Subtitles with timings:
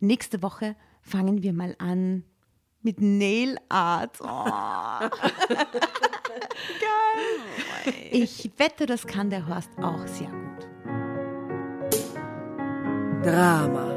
[0.00, 2.24] Nächste Woche fangen wir mal an
[2.82, 4.18] mit Nail Art.
[4.20, 4.26] Oh.
[7.84, 8.08] Geil.
[8.10, 10.68] Ich wette, das kann der Horst auch sehr gut.
[13.24, 13.96] Drama.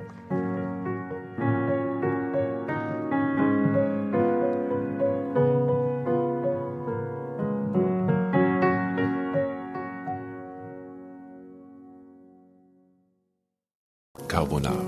[14.51, 14.83] Carbonara.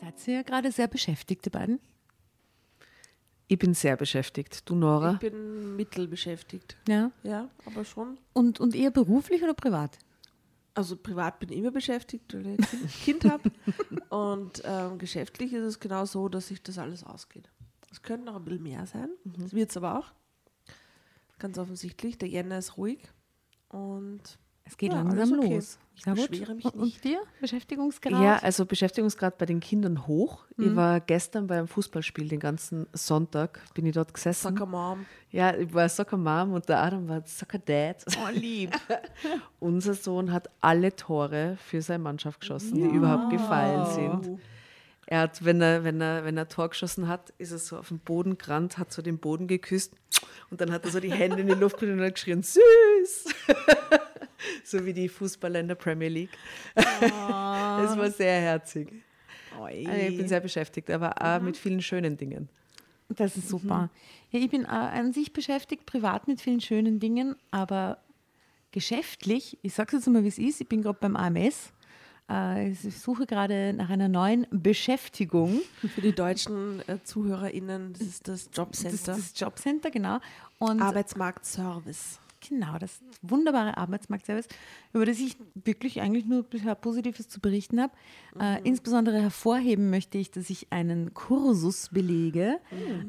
[0.00, 1.78] Seid ihr gerade sehr beschäftigt, die beiden?
[3.48, 4.68] Ich bin sehr beschäftigt.
[4.68, 5.14] Du, Nora?
[5.14, 6.78] Ich bin mittelbeschäftigt.
[6.88, 7.10] Ja.
[7.22, 8.18] Ja, aber schon.
[8.32, 9.98] Und, und eher beruflich oder privat?
[10.74, 13.50] Also privat bin ich immer beschäftigt, weil ich ein Kind habe.
[14.08, 17.50] Und ähm, geschäftlich ist es genau so, dass sich das alles ausgeht.
[17.90, 19.10] Es könnte noch ein bisschen mehr sein.
[19.24, 20.12] Das wird es aber auch.
[21.38, 22.16] Ganz offensichtlich.
[22.16, 23.00] Der Jänner ist ruhig.
[23.68, 25.54] Und Es geht Ja, langsam okay.
[25.56, 25.78] los.
[25.94, 26.30] Ich gut.
[26.30, 26.74] beschwere mich nicht.
[26.76, 27.20] und dir?
[27.40, 28.12] Beschäftigungsgrad?
[28.12, 30.44] Ja, also Beschäftigungsgrad bei den Kindern hoch.
[30.56, 30.64] Mhm.
[30.64, 34.48] Ich war gestern beim Fußballspiel den ganzen Sonntag, bin ich dort gesessen.
[34.48, 35.04] Soccer Mom.
[35.30, 38.04] Ja, ich war Soccer Mom und der Adam war Soccer Dad.
[38.16, 38.70] Oh, lieb.
[39.60, 44.40] Unser Sohn hat alle Tore für seine Mannschaft geschossen, die überhaupt gefallen sind.
[45.06, 47.88] Er hat, wenn er, wenn er, wenn er Tor geschossen hat, ist er so auf
[47.88, 49.94] den Boden gerannt, hat so den Boden geküsst
[50.50, 53.34] und dann hat er so die Hände in die Luft genommen und hat geschrien, süß!
[54.64, 56.30] so wie die Fußballer in der Premier League.
[56.74, 58.92] Es war sehr herzig.
[59.58, 62.48] Also ich bin sehr beschäftigt, aber auch mit vielen schönen Dingen.
[63.08, 63.90] Das ist super.
[64.30, 67.98] Ja, ich bin äh, an sich beschäftigt, privat mit vielen schönen Dingen, aber
[68.70, 71.72] geschäftlich, ich sage es jetzt mal, wie es ist, ich bin gerade beim AMS.
[72.32, 75.60] Äh, ich suche gerade nach einer neuen Beschäftigung.
[75.94, 78.94] Für die deutschen äh, ZuhörerInnen, das ist das Das Jobcenter.
[78.94, 80.18] ist das Jobcenter, genau.
[80.58, 82.20] Und Arbeitsmarktservice.
[82.48, 84.48] Genau, das wunderbare Arbeitsmarktservice,
[84.92, 87.92] über das ich wirklich eigentlich nur bisher Positives zu berichten habe.
[88.38, 92.58] Äh, insbesondere hervorheben möchte ich, dass ich einen Kursus belege,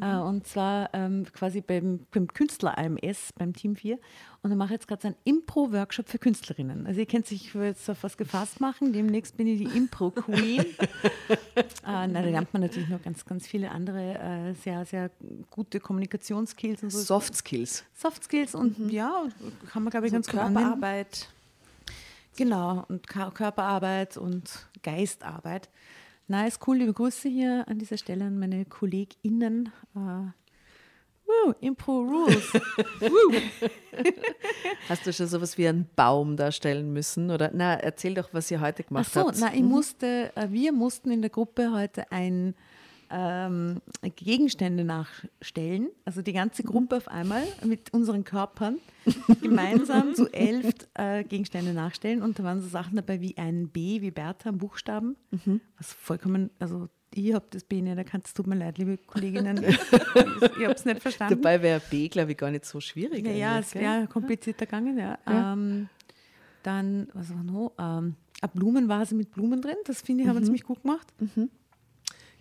[0.02, 3.98] äh, und zwar ähm, quasi beim, beim Künstler AMS, beim Team 4.
[4.44, 6.86] Und mache ich jetzt gerade so einen Impro-Workshop für Künstlerinnen.
[6.86, 9.78] Also ihr kennt sich, ich will jetzt auf was gefasst machen, demnächst bin ich die
[9.78, 10.60] Impro-Queen.
[11.56, 15.12] äh, na, da lernt man natürlich noch ganz, ganz viele andere äh, sehr, sehr
[15.50, 17.00] gute Kommunikationsskills und so.
[17.00, 17.86] Soft Skills.
[17.94, 19.24] Soft Skills und ja,
[19.72, 20.42] kann man glaube ich So ganz gut.
[20.42, 21.30] Körperarbeit.
[22.36, 25.69] Genau, und Körperarbeit und Geistarbeit.
[26.28, 26.78] Na, ist cool.
[26.78, 29.72] Liebe Grüße hier an dieser Stelle an meine KollegInnen.
[29.96, 30.43] Äh,
[31.46, 32.54] Woo, Impro Rules.
[34.90, 37.32] Hast du schon sowas wie einen Baum darstellen müssen?
[37.32, 39.40] Oder na, erzähl doch, was ihr heute gemacht Ach so, habt.
[39.40, 42.56] na, ich musste, äh, wir mussten in der Gruppe heute ein
[43.10, 43.82] ähm,
[44.16, 48.80] Gegenstände nachstellen, also die ganze Gruppe auf einmal mit unseren Körpern
[49.42, 52.22] gemeinsam zu elf äh, Gegenstände nachstellen.
[52.22, 55.16] Und da waren so Sachen dabei wie ein B, wie Bertha, ein Buchstaben,
[55.78, 59.63] was vollkommen, also ich habe das B nicht erkannt, es tut mir leid, liebe Kolleginnen,
[59.63, 61.42] ich habe es nicht verstanden.
[61.42, 63.25] Dabei wäre B, glaube ich, gar nicht so schwierig.
[63.25, 65.18] Ja, ja, es wäre komplizierter gegangen, ja.
[65.27, 65.54] Ja.
[65.54, 65.89] Ähm,
[66.63, 67.74] dann, was war noch?
[67.80, 71.07] Ähm, eine Blumenvase mit Blumen drin, das finde ich, haben wir ziemlich gut gemacht.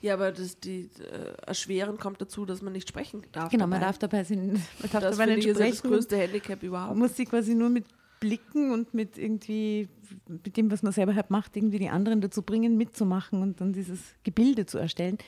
[0.01, 3.51] Ja, aber das, die äh, Erschweren kommt dazu, dass man nicht sprechen darf.
[3.51, 3.87] Genau, man dabei.
[3.87, 5.93] darf dabei, sind, man darf das dabei nicht ich ist ja das sprechen.
[5.95, 6.97] größte Handicap Man überhaupt.
[6.97, 7.85] muss sie quasi nur mit
[8.23, 9.89] Blicken und mit irgendwie,
[10.29, 13.73] mit dem, was man selber halt macht, irgendwie die anderen dazu bringen, mitzumachen und dann
[13.73, 15.19] dieses Gebilde zu erstellen.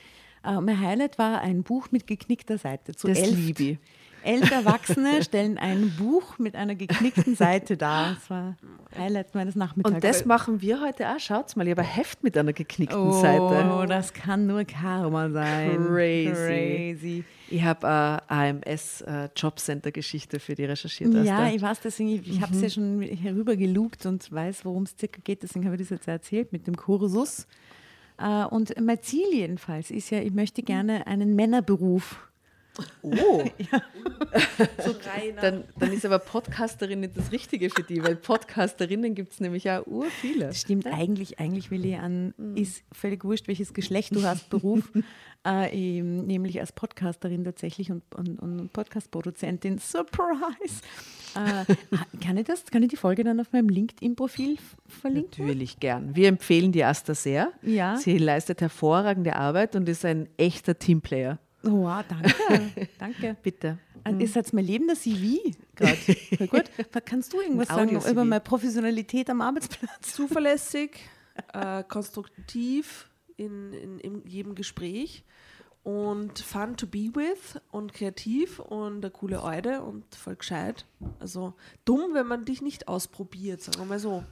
[0.45, 2.95] Äh, mein Highlight war ein Buch mit geknickter Seite.
[2.95, 3.79] Zu Das elf, liebe
[4.25, 8.15] elf Erwachsene stellen ein Buch mit einer geknickten Seite dar.
[8.15, 8.55] Das war
[8.97, 9.95] Highlight meines Nachmittags.
[9.95, 11.19] Und das machen wir heute auch.
[11.19, 13.85] Schaut's mal, ich habe ein Heft mit einer geknickten Oh, Seite.
[13.87, 15.77] das kann nur Karma sein.
[15.87, 16.31] Crazy.
[16.33, 17.23] Crazy.
[17.49, 17.87] Ich habe
[18.27, 21.13] eine AMS-Jobcenter-Geschichte für die recherchiert.
[21.23, 24.83] Ja, ich weiß, deswegen, ich, ich habe es ja schon herüber gelugt und weiß, worum
[24.83, 27.47] es circa geht, deswegen habe ich das jetzt erzählt mit dem Kursus.
[28.17, 32.17] Äh, Und mein Ziel jedenfalls ist ja, ich möchte gerne einen Männerberuf.
[33.01, 33.43] Oh,
[34.83, 35.41] So reiner.
[35.41, 39.69] dann, dann ist aber Podcasterin nicht das Richtige für die, weil Podcasterinnen gibt es nämlich
[39.69, 40.47] auch ur viele.
[40.47, 44.91] Das stimmt eigentlich, eigentlich will ich an, ist völlig wurscht, welches Geschlecht du hast, Beruf,
[45.47, 49.77] äh, eben, nämlich als Podcasterin tatsächlich und, und, und Podcast-Produzentin.
[49.77, 50.81] Surprise!
[51.35, 51.75] Äh,
[52.21, 54.57] kann ich das, kann ich die Folge dann auf meinem LinkedIn-Profil
[54.87, 55.45] verlinken?
[55.45, 56.15] Natürlich gern.
[56.15, 57.51] Wir empfehlen die Asta sehr.
[57.61, 57.97] Ja.
[57.97, 61.39] Sie leistet hervorragende Arbeit und ist ein echter Teamplayer.
[61.65, 63.35] Wow, danke, danke.
[63.41, 63.79] Bitte.
[64.07, 65.97] Und Ist jetzt mein lebender CV gerade.
[66.47, 66.65] Gut.
[67.05, 70.13] Kannst du irgendwas Ein sagen über meine Professionalität am Arbeitsplatz?
[70.13, 70.91] zuverlässig,
[71.53, 75.23] äh, konstruktiv in, in, in jedem Gespräch
[75.83, 80.85] und fun to be with und kreativ und eine coole Eude und voll gescheit.
[81.19, 81.53] Also
[81.85, 84.23] dumm, wenn man dich nicht ausprobiert, sagen wir mal so.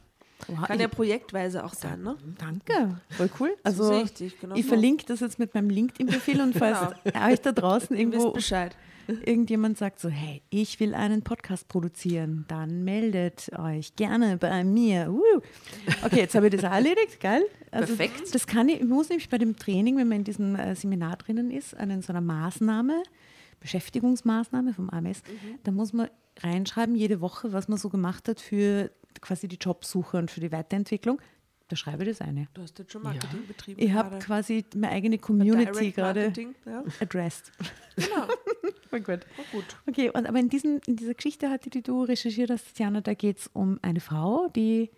[0.48, 2.18] Wow, Kann ja projektweise auch sein, ne?
[2.38, 3.56] Danke, voll cool.
[3.64, 7.96] Also dich, genau ich verlinke das jetzt mit meinem LinkedIn-Profil und falls euch da draußen
[7.96, 8.34] irgendwo
[9.08, 15.12] irgendjemand sagt so, hey, ich will einen Podcast produzieren, dann meldet euch gerne bei mir.
[15.12, 15.42] Uh.
[16.04, 17.44] Okay, jetzt habe ich das auch erledigt, geil.
[17.72, 18.34] Also Perfekt.
[18.34, 21.18] Das kann ich, ich muss nämlich bei dem Training, wenn man in diesem äh, Seminar
[21.18, 23.04] drinnen ist, an so einer Maßnahme,
[23.60, 25.22] Beschäftigungsmaßnahme vom AMS,
[25.64, 26.10] da muss man
[26.42, 28.92] reinschreiben, jede Woche, was man so gemacht hat für
[29.22, 31.22] quasi die Jobsuche und für die Weiterentwicklung.
[31.70, 32.48] Da schreibe ich das eine.
[32.54, 33.82] Du hast jetzt schon Marketing betrieben.
[33.82, 36.32] Ich habe quasi meine eigene Community gerade
[36.66, 37.52] Ja, addressed.
[37.96, 38.28] genau.
[38.90, 39.20] Voll gut.
[39.40, 39.66] Oh, gut.
[39.88, 43.14] Okay, und aber in, diesen, in dieser Geschichte hatte, die du recherchiert hast, Tatjana, da
[43.14, 44.92] geht es um eine Frau, die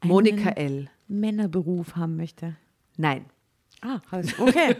[0.00, 0.88] einen Monika L.
[1.06, 2.56] Männerberuf haben möchte.
[2.96, 3.26] Nein.
[3.82, 4.00] Ah,
[4.38, 4.76] okay.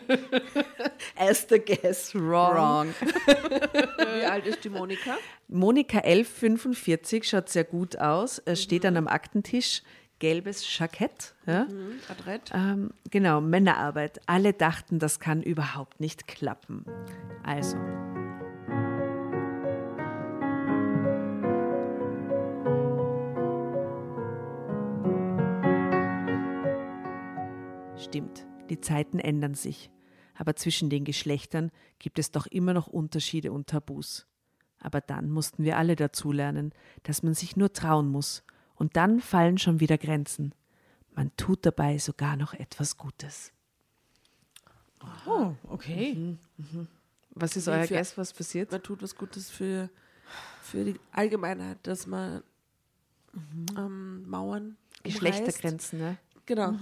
[1.16, 2.94] As the guess wrong.
[3.00, 5.16] Wie alt ist die Monika?
[5.48, 6.24] Monika L.
[6.24, 8.38] 45 schaut sehr gut aus.
[8.44, 9.82] Es steht an einem Aktentisch.
[10.18, 11.34] Gelbes Jackett.
[11.46, 11.66] Ja?
[11.68, 12.50] Hm, adrett.
[12.54, 14.20] Ähm, genau, Männerarbeit.
[14.26, 16.86] Alle dachten, das kann überhaupt nicht klappen.
[17.44, 17.76] Also.
[27.98, 29.90] Stimmt, die Zeiten ändern sich.
[30.34, 34.26] Aber zwischen den Geschlechtern gibt es doch immer noch Unterschiede und Tabus.
[34.80, 36.72] Aber dann mussten wir alle dazulernen,
[37.04, 38.42] dass man sich nur trauen muss.
[38.74, 40.54] Und dann fallen schon wieder Grenzen.
[41.14, 43.52] Man tut dabei sogar noch etwas Gutes.
[45.26, 46.36] Oh, okay.
[47.30, 48.70] Was ist Wie euer für- Guess, was passiert?
[48.72, 49.88] Man tut was Gutes für,
[50.62, 52.42] für die Allgemeinheit, dass man
[53.76, 54.76] ähm, Mauern.
[55.02, 56.18] Geschlechtergrenzen, ne?
[56.44, 56.74] Genau.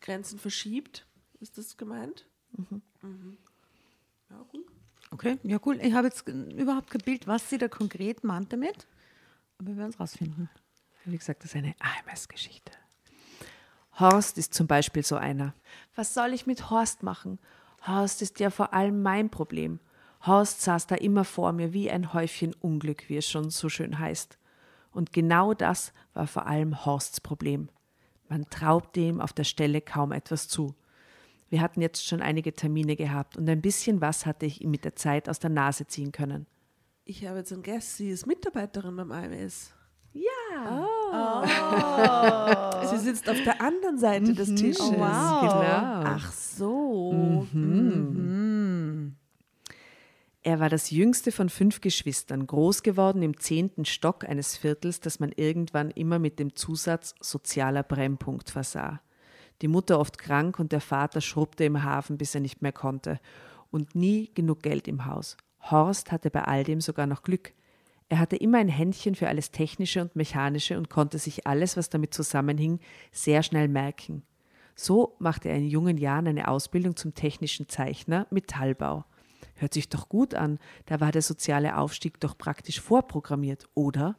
[0.00, 1.06] Grenzen verschiebt.
[1.40, 2.26] Ist das gemeint?
[2.52, 3.38] Mhm.
[4.28, 4.66] Ja, gut.
[5.10, 5.78] Okay, ja cool.
[5.82, 8.86] Ich habe jetzt überhaupt kein Bild, was sie da konkret meint damit.
[9.58, 10.48] Aber wir werden es rausfinden.
[11.04, 12.72] Wie gesagt, das ist eine AMS-Geschichte.
[13.98, 15.54] Horst ist zum Beispiel so einer.
[15.94, 17.38] Was soll ich mit Horst machen?
[17.86, 19.80] Horst ist ja vor allem mein Problem.
[20.26, 23.98] Horst saß da immer vor mir wie ein Häufchen Unglück, wie es schon so schön
[23.98, 24.38] heißt.
[24.92, 27.68] Und genau das war vor allem Horsts Problem.
[28.28, 30.74] Man traute ihm auf der Stelle kaum etwas zu.
[31.50, 34.84] Wir hatten jetzt schon einige Termine gehabt und ein bisschen was hatte ich ihm mit
[34.84, 36.46] der Zeit aus der Nase ziehen können.
[37.04, 37.96] Ich habe jetzt einen Guest.
[37.96, 39.74] Sie ist Mitarbeiterin beim AMS.
[41.12, 41.44] Oh.
[42.90, 44.80] Sie sitzt auf der anderen Seite des Tisches.
[44.80, 45.40] Oh, wow.
[45.40, 46.02] Genau.
[46.04, 47.46] Ach so.
[50.42, 55.20] Er war das jüngste von fünf Geschwistern, groß geworden im zehnten Stock eines Viertels, das
[55.20, 59.00] man irgendwann immer mit dem Zusatz sozialer Brennpunkt versah.
[59.62, 63.20] Die Mutter oft krank und der Vater schrubbte im Hafen, bis er nicht mehr konnte.
[63.70, 65.36] Und nie genug Geld im Haus.
[65.70, 67.52] Horst hatte bei all dem sogar noch Glück.
[68.08, 71.90] Er hatte immer ein Händchen für alles Technische und Mechanische und konnte sich alles, was
[71.90, 72.80] damit zusammenhing,
[73.12, 74.24] sehr schnell merken.
[74.74, 79.04] So machte er in jungen Jahren eine Ausbildung zum technischen Zeichner Metallbau.
[79.54, 84.16] Hört sich doch gut an, da war der soziale Aufstieg doch praktisch vorprogrammiert, oder?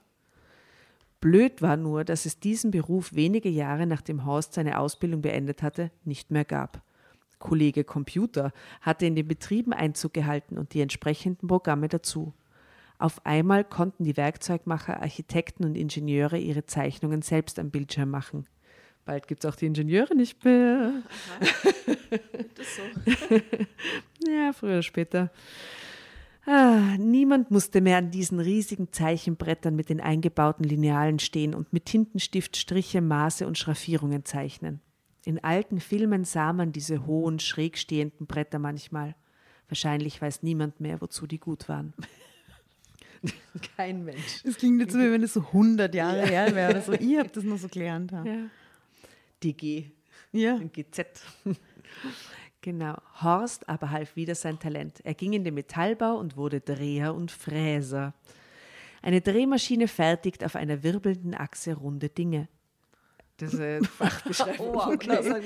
[1.21, 5.91] Blöd war nur, dass es diesen Beruf wenige Jahre nachdem Horst seine Ausbildung beendet hatte,
[6.03, 6.81] nicht mehr gab.
[7.37, 8.51] Kollege Computer
[8.81, 12.33] hatte in den Betrieben Einzug gehalten und die entsprechenden Programme dazu.
[12.97, 18.47] Auf einmal konnten die Werkzeugmacher, Architekten und Ingenieure ihre Zeichnungen selbst am Bildschirm machen.
[19.05, 21.01] Bald gibt es auch die Ingenieure nicht mehr.
[22.55, 24.31] das so.
[24.31, 25.31] ja, früher oder später.
[26.45, 31.86] Ah, niemand musste mehr an diesen riesigen Zeichenbrettern mit den eingebauten Linealen stehen und mit
[31.86, 34.81] Tintenstift Striche, Maße und Schraffierungen zeichnen.
[35.24, 39.15] In alten Filmen sah man diese hohen, schräg stehenden Bretter manchmal.
[39.69, 41.93] Wahrscheinlich weiß niemand mehr, wozu die gut waren.
[43.77, 44.43] Kein Mensch.
[44.43, 46.25] Es klingt jetzt so, wie wenn es so 100 Jahre ja.
[46.25, 46.81] her wäre.
[46.81, 48.12] So, ich habe das nur so gelernt.
[48.12, 48.50] Ja.
[49.43, 49.91] DG.
[50.31, 50.57] Ja.
[50.57, 51.21] GZ.
[52.61, 52.95] Genau.
[53.21, 54.99] Horst aber half wieder sein Talent.
[55.03, 58.13] Er ging in den Metallbau und wurde Dreher und Fräser.
[59.01, 62.47] Eine Drehmaschine fertigt auf einer wirbelnden Achse runde Dinge.
[63.37, 64.75] Das ist eine Fachbeschreibung.
[64.75, 65.41] oh, okay.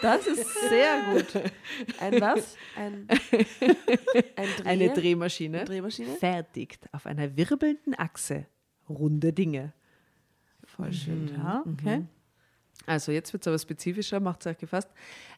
[0.00, 1.42] Das ist sehr gut.
[2.00, 2.56] Ein was?
[2.74, 3.06] Ein,
[4.36, 4.64] ein Dreh?
[4.64, 8.46] Eine Drehmaschine, Drehmaschine fertigt auf einer wirbelnden Achse
[8.88, 9.74] runde Dinge.
[10.64, 11.24] Voll schön.
[11.26, 11.34] Mhm.
[11.36, 11.98] Ja, okay.
[11.98, 12.08] Mhm.
[12.86, 14.88] Also jetzt wird es aber spezifischer, macht es euch gefasst.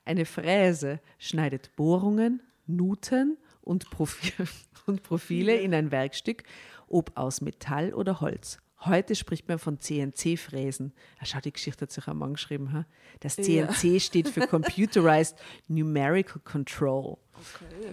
[0.04, 4.46] Eine Fräse schneidet Bohrungen, Nuten und, Profil
[4.86, 6.44] und Profile in ein Werkstück,
[6.88, 8.58] ob aus Metall oder Holz.
[8.84, 10.92] Heute spricht man von CNC-Fräsen.
[11.20, 12.72] Ah, schau, die Geschichte hat sich ein Mann geschrieben.
[12.72, 12.84] Ha?
[13.20, 14.00] Das CNC ja.
[14.00, 15.36] steht für Computerized
[15.68, 17.16] Numerical Control.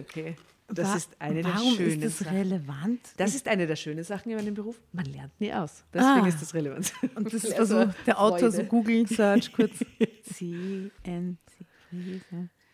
[0.00, 0.36] okay.
[0.72, 2.36] Das War, ist eine der schönen ist das Sachen.
[2.36, 3.00] relevant?
[3.16, 4.80] Das ist eine der schönen Sachen in meinem Beruf.
[4.92, 5.84] Man lernt nie aus.
[5.92, 6.28] Deswegen ah.
[6.28, 6.92] ist das relevant.
[7.14, 9.78] Und das ist also der Autor so Google Search kurz.
[10.22, 11.38] CNC.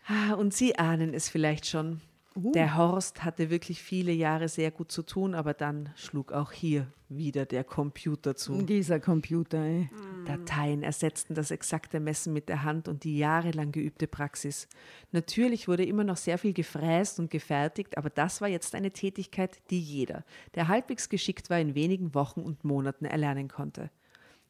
[0.07, 2.01] Ah, und Sie ahnen es vielleicht schon.
[2.37, 2.51] Uh.
[2.51, 6.87] Der Horst hatte wirklich viele Jahre sehr gut zu tun, aber dann schlug auch hier
[7.09, 8.61] wieder der Computer zu.
[8.61, 9.89] Dieser Computer, ey.
[10.25, 14.67] Dateien ersetzten das exakte Messen mit der Hand und die jahrelang geübte Praxis.
[15.11, 19.57] Natürlich wurde immer noch sehr viel gefräst und gefertigt, aber das war jetzt eine Tätigkeit,
[19.69, 23.89] die jeder, der halbwegs geschickt war, in wenigen Wochen und Monaten erlernen konnte.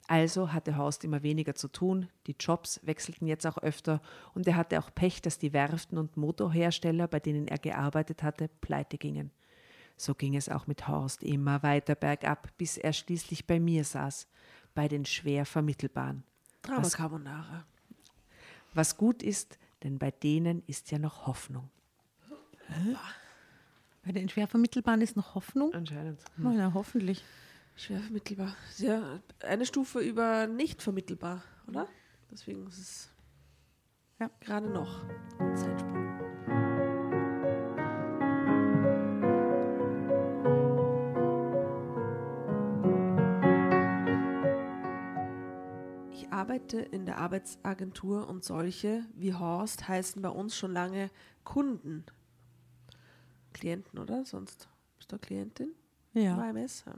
[0.08, 4.02] Also hatte Horst immer weniger zu tun, die Jobs wechselten jetzt auch öfter
[4.34, 8.50] und er hatte auch Pech, dass die Werften und Motorhersteller, bei denen er gearbeitet hatte,
[8.62, 9.32] pleite gingen.
[9.98, 14.28] So ging es auch mit Horst immer weiter bergab, bis er schließlich bei mir saß,
[14.74, 16.24] bei den schwer vermittelbaren.
[16.62, 17.66] Drama was, Carbonara.
[18.74, 21.70] Was gut ist, denn bei denen ist ja noch Hoffnung.
[22.68, 22.96] Hä?
[24.06, 25.74] Bei den schwer vermittelbaren ist noch Hoffnung?
[25.74, 26.22] Anscheinend.
[26.38, 26.46] Hm.
[26.46, 27.26] Oh, ja, hoffentlich.
[27.78, 28.56] Schwer vermittelbar.
[28.80, 31.88] Ja, eine Stufe über nicht vermittelbar, oder?
[32.32, 33.10] Deswegen ist es
[34.20, 34.32] ja.
[34.40, 35.06] gerade noch
[35.54, 36.08] Zeitsprung.
[46.12, 51.12] Ich arbeite in der Arbeitsagentur und solche wie Horst heißen bei uns schon lange
[51.44, 52.06] Kunden.
[53.54, 54.26] Klienten, oder?
[54.26, 54.68] Sonst
[54.98, 55.76] bist du Klientin?
[56.14, 56.40] Ja.
[56.40, 56.84] AMS?
[56.88, 56.96] Ja.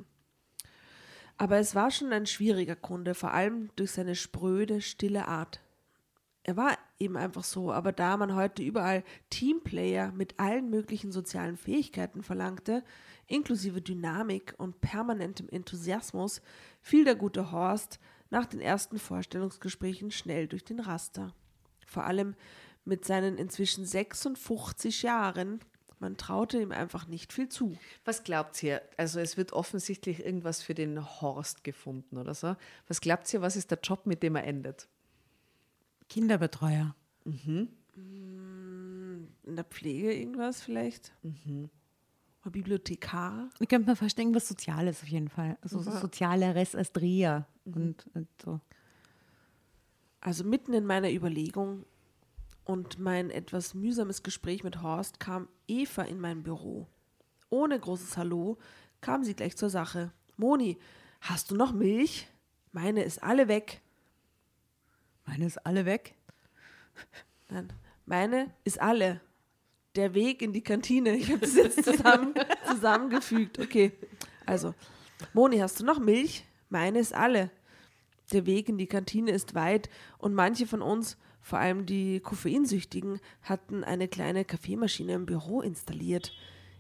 [1.40, 5.62] Aber es war schon ein schwieriger Kunde, vor allem durch seine spröde, stille Art.
[6.44, 11.56] Er war eben einfach so, aber da man heute überall Teamplayer mit allen möglichen sozialen
[11.56, 12.84] Fähigkeiten verlangte,
[13.26, 16.42] inklusive Dynamik und permanentem Enthusiasmus,
[16.82, 21.34] fiel der gute Horst nach den ersten Vorstellungsgesprächen schnell durch den Raster.
[21.88, 22.36] Vor allem
[22.84, 25.62] mit seinen inzwischen 56 Jahren
[26.00, 27.78] man traute ihm einfach nicht viel zu.
[28.06, 28.82] Was glaubt ihr?
[28.98, 32.56] Also es wird offensichtlich irgendwas für den Horst gefunden oder so.
[32.88, 34.88] Was glaubt ihr, was ist der Job, mit dem er endet?
[36.08, 36.96] Kinderbetreuer.
[37.26, 37.68] Mhm.
[37.96, 41.14] Mm, in der Pflege irgendwas vielleicht?
[41.22, 41.70] Mhm.
[42.42, 43.50] Oder Bibliothekar?
[43.60, 45.58] Ich könnte mir vorstellen, was Soziales auf jeden Fall.
[45.62, 47.74] Also so Sozialeres als Dreher mhm.
[47.74, 48.62] und, und so.
[50.22, 51.86] Also mitten in meiner Überlegung
[52.70, 56.86] und mein etwas mühsames Gespräch mit Horst kam Eva in mein Büro.
[57.50, 58.60] Ohne großes Hallo
[59.02, 60.12] kam sie gleich zur Sache.
[60.38, 60.78] Moni,
[61.20, 62.28] hast du noch Milch?
[62.72, 63.82] Meine ist alle weg.
[65.26, 66.14] Meine ist alle weg?
[67.50, 67.74] Nein,
[68.06, 69.20] meine ist alle.
[69.96, 71.16] Der Weg in die Kantine.
[71.16, 72.36] Ich habe das jetzt zusammen,
[72.68, 73.58] zusammengefügt.
[73.58, 73.94] Okay,
[74.46, 74.76] also,
[75.34, 76.46] Moni, hast du noch Milch?
[76.70, 77.50] Meine ist alle.
[78.32, 83.20] Der Weg in die Kantine ist weit und manche von uns, vor allem die Koffeinsüchtigen,
[83.42, 86.34] hatten eine kleine Kaffeemaschine im Büro installiert.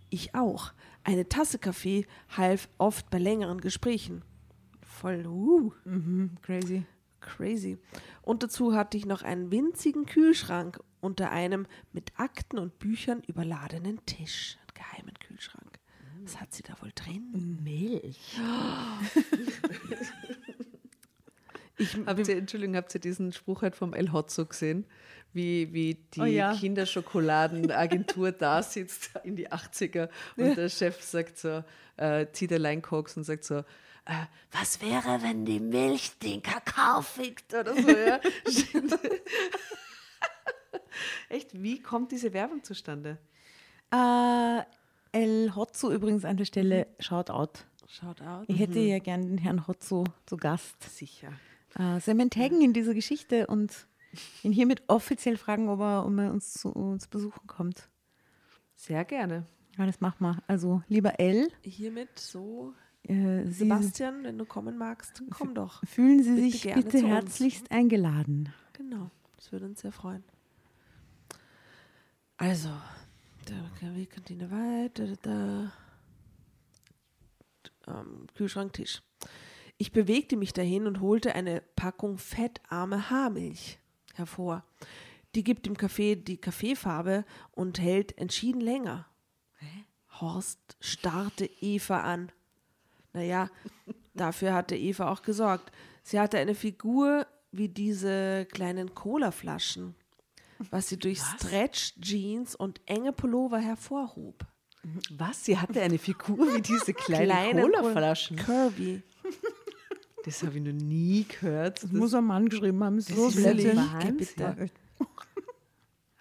[0.09, 0.73] Ich auch.
[1.03, 4.23] Eine Tasse Kaffee half oft bei längeren Gesprächen.
[4.81, 6.83] Voll, uh, Mhm, crazy.
[7.21, 7.77] crazy.
[8.21, 14.03] Und dazu hatte ich noch einen winzigen Kühlschrank unter einem mit Akten und Büchern überladenen
[14.05, 14.57] Tisch.
[14.59, 15.79] Einen geheimen Kühlschrank.
[16.23, 17.59] Was hat sie da wohl drin?
[17.63, 18.37] Milch.
[22.05, 24.85] Habt ihr, Entschuldigung, habt ihr diesen Spruch halt vom El Hotzo gesehen?
[25.31, 26.53] Wie, wie die Oh ja.
[26.55, 31.63] Kinderschokoladenagentur da sitzt in die 80er und der Chef sagt so,
[31.97, 33.59] äh, zieht allein Koks und sagt so,
[34.05, 38.19] äh, was wäre, wenn die Milch den Kakao fickt oder so, ja?
[41.29, 43.19] Echt, wie kommt diese Werbung zustande?
[43.91, 44.61] Äh,
[45.11, 47.65] El Hotzo übrigens an der Stelle, shout out.
[47.87, 48.45] Schaut out.
[48.47, 50.83] Ich hätte ja gern den Herrn Hotzo zu Gast.
[50.95, 51.33] Sicher.
[51.77, 53.87] Äh, man taggen in dieser Geschichte und
[54.43, 57.89] ihn hiermit offiziell fragen, ob er, ob er uns zu uns besuchen kommt.
[58.75, 59.45] Sehr gerne.
[59.77, 60.41] Ja, das machen wir.
[60.47, 62.73] Also, lieber L, Hiermit so,
[63.03, 65.81] äh, Sie Sebastian, wenn du kommen magst, komm doch.
[65.85, 68.53] fühlen Sie bitte sich bitte herzlichst eingeladen.
[68.73, 70.23] Genau, das würde uns sehr freuen.
[72.37, 72.69] Also,
[73.47, 75.71] der Kantine weiter, da,
[77.85, 77.99] da.
[77.99, 79.01] Ähm, Kühlschranktisch.
[79.81, 83.79] Ich bewegte mich dahin und holte eine Packung fettarme Haarmilch
[84.13, 84.65] hervor.
[85.35, 89.07] Die gibt dem Kaffee die Kaffeefarbe und hält entschieden länger.
[90.19, 92.29] Horst starrte Eva an.
[93.13, 93.49] Naja,
[94.13, 95.71] dafür hatte Eva auch gesorgt.
[96.03, 99.95] Sie hatte eine Figur wie diese kleinen Colaflaschen,
[100.71, 104.45] was sie durch Stretch-Jeans und enge Pullover hervorhob.
[105.11, 105.45] Was?
[105.45, 108.37] Sie hatte eine Figur wie diese kleinen Kleine Cola-Flaschen.
[108.37, 109.03] Curvy.
[110.29, 111.81] Das habe ich noch nie gehört.
[111.81, 113.01] Das muss ein Mann geschrieben haben.
[113.01, 113.77] So ist blödsinn.
[113.77, 114.69] Wahnsinn.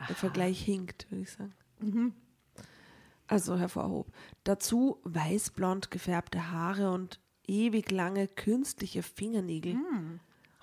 [0.09, 2.15] Der Vergleich hinkt, würde ich sagen.
[3.27, 4.11] Also hervorhob.
[4.45, 9.77] Dazu weißblond gefärbte Haare und ewig lange künstliche Fingernägel.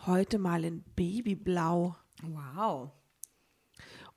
[0.08, 1.96] Heute mal in Babyblau.
[2.24, 2.90] Wow.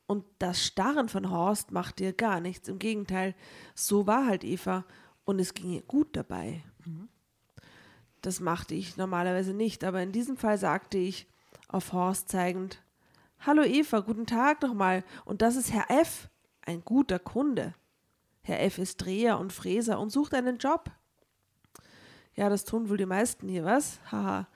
[0.07, 2.67] Und das Starren von Horst machte ihr gar nichts.
[2.67, 3.35] Im Gegenteil,
[3.75, 4.87] so war halt Eva
[5.27, 6.64] und es ging ihr gut dabei.
[8.23, 11.27] Das machte ich normalerweise nicht, aber in diesem Fall sagte ich,
[11.69, 12.83] auf Horst zeigend,
[13.41, 15.05] Hallo Eva, guten Tag nochmal.
[15.25, 16.29] Und das ist Herr F.,
[16.63, 17.75] ein guter Kunde.
[18.43, 18.79] Herr F.
[18.79, 20.91] ist Dreher und Fräser und sucht einen Job.
[22.35, 24.01] Ja, das tun wohl die meisten hier, was?
[24.11, 24.49] Haha,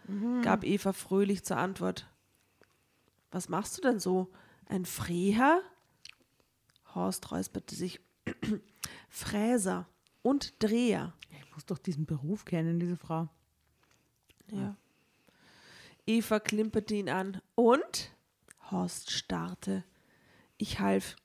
[0.43, 2.09] gab Eva fröhlich zur Antwort.
[3.31, 4.31] Was machst du denn so?
[4.67, 5.63] Ein Freher?
[6.95, 8.01] Horst räusperte sich.
[9.09, 9.87] Fräser
[10.23, 11.13] und Dreher.
[11.31, 13.29] Ich muss doch diesen Beruf kennen, diese Frau.
[14.53, 14.77] Ja.
[16.07, 17.41] Eva klimperte ihn an.
[17.55, 18.13] Und?
[18.71, 19.85] Horst starrte.
[20.59, 21.17] Ich half.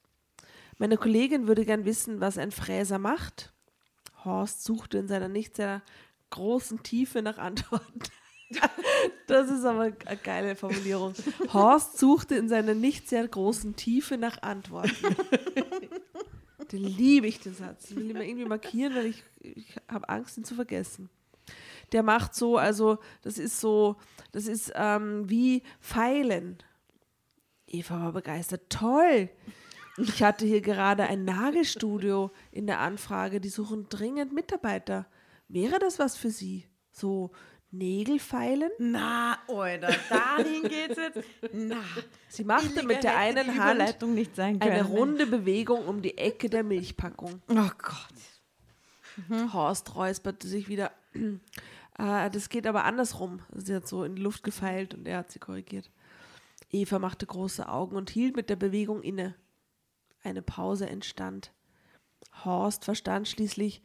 [0.77, 3.53] Meine Kollegin würde gern wissen, was ein Fräser macht.
[4.23, 5.81] Horst suchte in seiner nicht sehr
[6.29, 7.99] großen Tiefe nach Antworten.
[9.27, 11.13] Das ist aber eine geile Formulierung.
[11.51, 15.17] Horst suchte in seiner nicht sehr großen Tiefe nach Antworten.
[16.71, 17.87] Den liebe ich, den Satz.
[17.87, 21.09] Den will ich mir irgendwie markieren, weil ich, ich habe Angst, ihn zu vergessen.
[21.91, 23.95] Der macht so, also das ist so,
[24.31, 26.57] das ist ähm, wie Pfeilen.
[27.67, 28.69] Eva war begeistert.
[28.69, 29.29] Toll!
[29.97, 33.41] Ich hatte hier gerade ein Nagelstudio in der Anfrage.
[33.41, 35.07] Die suchen dringend Mitarbeiter.
[35.47, 36.67] Wäre das was für Sie?
[36.91, 37.31] So
[37.71, 38.71] Nägelfeilen?
[38.77, 41.19] Na, Alter, dahin geht's jetzt.
[41.51, 41.81] Na,
[42.29, 43.81] Sie machte mit der einen Hand
[44.59, 47.41] eine runde Bewegung um die Ecke der Milchpackung.
[47.49, 49.51] Oh Gott.
[49.51, 50.91] Horst räusperte sich wieder.
[51.97, 53.41] Äh, das geht aber andersrum.
[53.53, 55.91] Sie hat so in die Luft gefeilt und er hat sie korrigiert.
[56.69, 59.35] Eva machte große Augen und hielt mit der Bewegung inne.
[60.23, 61.53] Eine Pause entstand.
[62.43, 63.81] Horst verstand schließlich,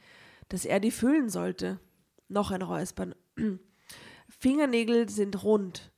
[0.48, 1.78] dass er die füllen sollte.
[2.28, 3.14] Noch ein Räuspern.
[4.28, 5.92] Fingernägel sind rund.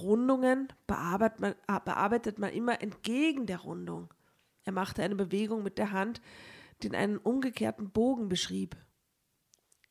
[0.00, 4.12] Rundungen bearbeitet man, ah, bearbeitet man immer entgegen der Rundung.
[4.64, 6.22] Er machte eine Bewegung mit der Hand,
[6.82, 8.76] die in einen umgekehrten Bogen beschrieb.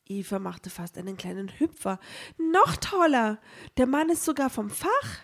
[0.06, 1.98] Eva machte fast einen kleinen Hüpfer.
[2.38, 3.38] Noch toller!
[3.76, 5.18] Der Mann ist sogar vom Fach.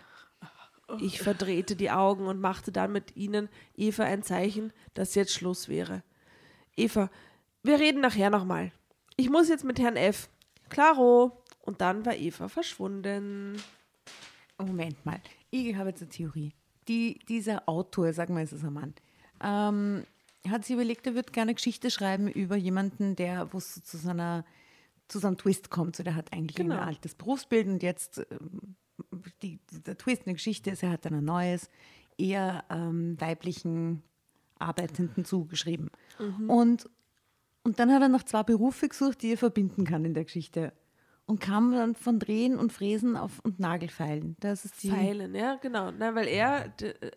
[0.99, 5.69] Ich verdrehte die Augen und machte dann mit ihnen Eva ein Zeichen, dass jetzt Schluss
[5.69, 6.03] wäre.
[6.77, 7.11] Eva,
[7.63, 8.73] wir reden nachher nochmal.
[9.17, 10.29] Ich muss jetzt mit Herrn F.
[10.69, 11.45] Klaro.
[11.61, 13.57] Und dann war Eva verschwunden.
[14.59, 15.21] Moment mal.
[15.51, 16.55] Ich habe jetzt eine Theorie.
[16.89, 18.95] Die, dieser Autor, sagen wir, es ist ein Mann,
[19.43, 20.05] ähm,
[20.49, 24.43] hat sich überlegt, er würde gerne Geschichte schreiben über jemanden, der, wo es zu seiner
[24.43, 24.60] so
[25.19, 25.97] einem Twist kommt.
[25.97, 26.77] So, der hat eigentlich Genau.
[26.77, 28.77] ein altes Berufsbild und jetzt ähm,
[29.43, 31.69] die, der Twist in der Geschichte ist, er hat dann ein neues,
[32.19, 34.03] eher ähm, weiblichen
[34.59, 35.91] Arbeitenden zugeschrieben.
[36.49, 36.89] Und,
[37.63, 40.73] und dann hat er noch zwei Berufe gesucht, die er verbinden kann in der Geschichte.
[41.25, 44.37] Und kam dann von Drehen und Fräsen auf und Nagelfeilen.
[44.41, 44.91] Das ist die.
[44.91, 45.93] Pfeilen, ja, genau.
[45.97, 46.75] Na, weil er,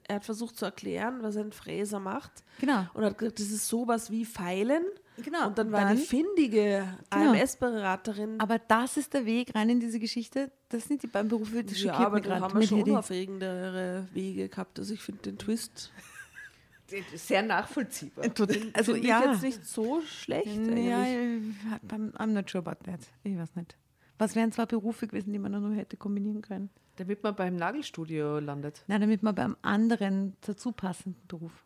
[0.08, 2.44] er hat versucht zu erklären, was ein Fräser macht.
[2.60, 2.86] Genau.
[2.94, 4.84] Und hat gesagt, das ist sowas wie Pfeilen.
[5.22, 5.48] Genau.
[5.48, 7.32] Und dann war Dann- die findige Genau.
[7.32, 8.40] AMS-Beraterin.
[8.40, 10.52] Aber das ist der Weg rein in diese Geschichte.
[10.70, 12.42] Das sind die beiden Berufe, ja, schockiert aber mich gerade.
[12.42, 14.80] haben wir mit schon unaufregendere Wege gehabt.
[14.80, 15.92] Also ich finde den Twist
[17.16, 18.26] Sehr nachvollziehbar.
[18.74, 19.20] Also find ja.
[19.24, 20.46] ich jetzt nicht so schlecht.
[20.48, 23.00] Ja, I'm not sure about that.
[23.24, 23.76] Ich weiß nicht.
[24.20, 26.70] Was wären zwei Berufe gewesen, die man nur hätte kombinieren können?
[26.98, 28.84] Damit man beim Nagelstudio landet.
[28.88, 31.66] Nein, damit man beim anderen dazu passenden Beruf.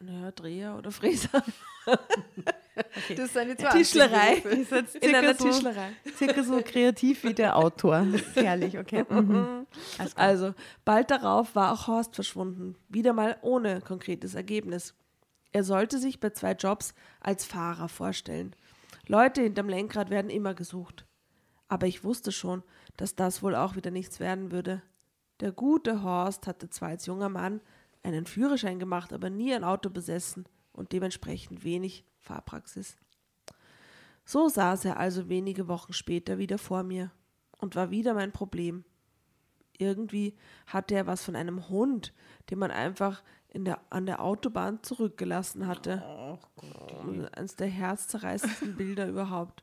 [0.00, 1.44] Naja, Dreher oder Fräser.
[3.16, 4.34] Das sind die zwei Tischlerei.
[4.34, 5.90] Ist In einer so, Tischlerei.
[6.16, 8.06] circa so kreativ wie der Autor.
[8.34, 9.04] Herrlich, okay.
[9.08, 9.66] Mhm.
[9.94, 10.08] Klar.
[10.16, 12.76] Also, bald darauf war auch Horst verschwunden.
[12.88, 14.94] Wieder mal ohne konkretes Ergebnis.
[15.52, 18.56] Er sollte sich bei zwei Jobs als Fahrer vorstellen.
[19.06, 21.06] Leute hinterm Lenkrad werden immer gesucht.
[21.68, 22.62] Aber ich wusste schon,
[22.96, 24.82] dass das wohl auch wieder nichts werden würde.
[25.40, 27.60] Der gute Horst hatte zwar als junger Mann
[28.02, 32.96] einen Führerschein gemacht, aber nie ein Auto besessen und dementsprechend wenig Fahrpraxis.
[34.24, 37.10] So saß er also wenige Wochen später wieder vor mir
[37.58, 38.84] und war wieder mein Problem.
[39.76, 42.12] Irgendwie hatte er was von einem Hund,
[42.50, 46.02] den man einfach in der, an der Autobahn zurückgelassen hatte.
[47.32, 49.62] Eines der herzzerreißendsten Bilder überhaupt.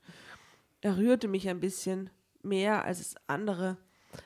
[0.82, 2.10] Er rührte mich ein bisschen
[2.44, 3.78] mehr als es andere.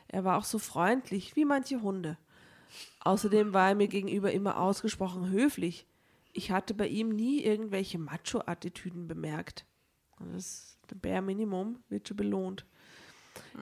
[0.07, 2.17] Er war auch so freundlich wie manche Hunde.
[3.01, 5.85] Außerdem war er mir gegenüber immer ausgesprochen höflich.
[6.37, 9.65] Ich hatte bei ihm nie irgendwelche Macho-Attitüden bemerkt.
[10.19, 12.65] Das Bare Minimum wird schon belohnt.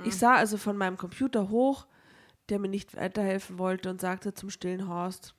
[0.05, 1.85] Ich sah also von meinem Computer hoch,
[2.49, 5.35] der mir nicht weiterhelfen wollte, und sagte zum stillen Horst: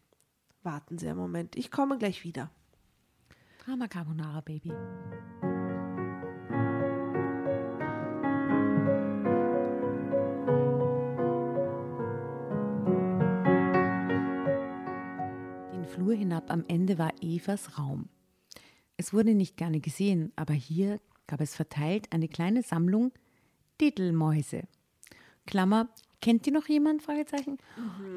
[0.63, 2.51] Warten Sie einen Moment, ich komme gleich wieder.
[3.65, 4.73] Drama Carbonara, Baby.
[15.95, 18.09] Flur hinab am Ende war Evas Raum.
[18.97, 23.13] Es wurde nicht gerne gesehen, aber hier gab es verteilt eine kleine Sammlung
[23.81, 24.63] Diddlemäuse.
[25.47, 25.89] Klammer,
[26.21, 27.03] kennt die noch jemand?
[27.03, 27.59] Fragezeichen.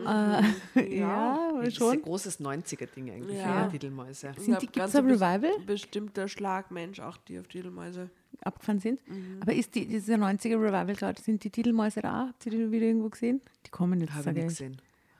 [0.05, 1.93] Äh, ja, Das ist schon.
[1.93, 3.61] ein großes 90er-Ding eigentlich, Ja.
[3.63, 3.67] ja.
[3.67, 4.33] Diddlemäuse.
[4.37, 5.51] Sind die, Ja, gibt's ganz ein Revival?
[5.65, 8.09] Bestimmter Schlagmensch, auch die auf Diddlemäuse.
[8.43, 9.01] abgefahren sind.
[9.39, 12.27] Aber ist die, dieser 90er Revival gerade, sind die Titelmäuse da?
[12.27, 13.41] Habt ihr die wieder irgendwo gesehen?
[13.65, 14.49] Die kommen jetzt, Habe ich nicht ich.
[14.49, 14.77] gesehen.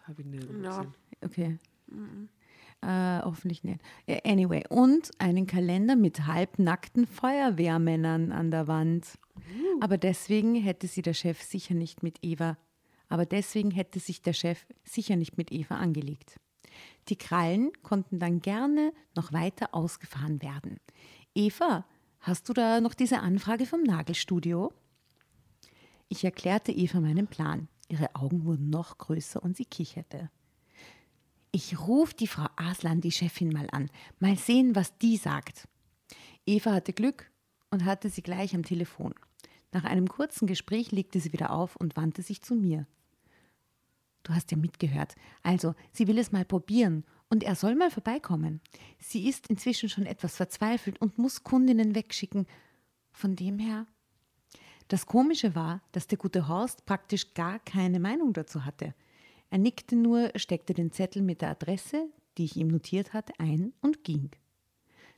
[0.08, 0.78] Habe ich nirgendwo Ja.
[0.78, 0.94] gesehen.
[1.26, 1.58] Okay.
[2.82, 3.82] Äh, hoffentlich nicht.
[4.24, 9.18] Anyway, und einen Kalender mit halbnackten Feuerwehrmännern an der Wand.
[9.82, 12.58] Aber deswegen hätte sie der Chef sicher nicht mit Eva,
[13.10, 16.40] aber deswegen hätte sich der Chef sicher nicht mit Eva angelegt.
[17.10, 20.80] Die Krallen konnten dann gerne noch weiter ausgefahren werden.
[21.34, 21.86] Eva,
[22.20, 24.74] hast du da noch diese Anfrage vom Nagelstudio?
[26.10, 27.68] Ich erklärte Eva meinen Plan.
[27.90, 30.30] Ihre Augen wurden noch größer und sie kicherte.
[31.52, 33.90] Ich rufe die Frau Aslan, die Chefin, mal an.
[34.20, 35.68] Mal sehen, was die sagt.
[36.46, 37.32] Eva hatte Glück
[37.72, 39.14] und hatte sie gleich am Telefon.
[39.72, 42.88] Nach einem kurzen Gespräch legte sie wieder auf und wandte sich zu mir.
[44.24, 45.16] Du hast ja mitgehört.
[45.44, 48.62] Also, sie will es mal probieren und er soll mal vorbeikommen.
[49.00, 52.46] Sie ist inzwischen schon etwas verzweifelt und muss Kundinnen wegschicken.
[53.12, 53.88] Von dem her.
[54.88, 58.94] Das Komische war, dass der gute Horst praktisch gar keine Meinung dazu hatte.
[59.50, 63.74] Er nickte nur, steckte den Zettel mit der Adresse, die ich ihm notiert hatte, ein
[63.82, 64.32] und ging.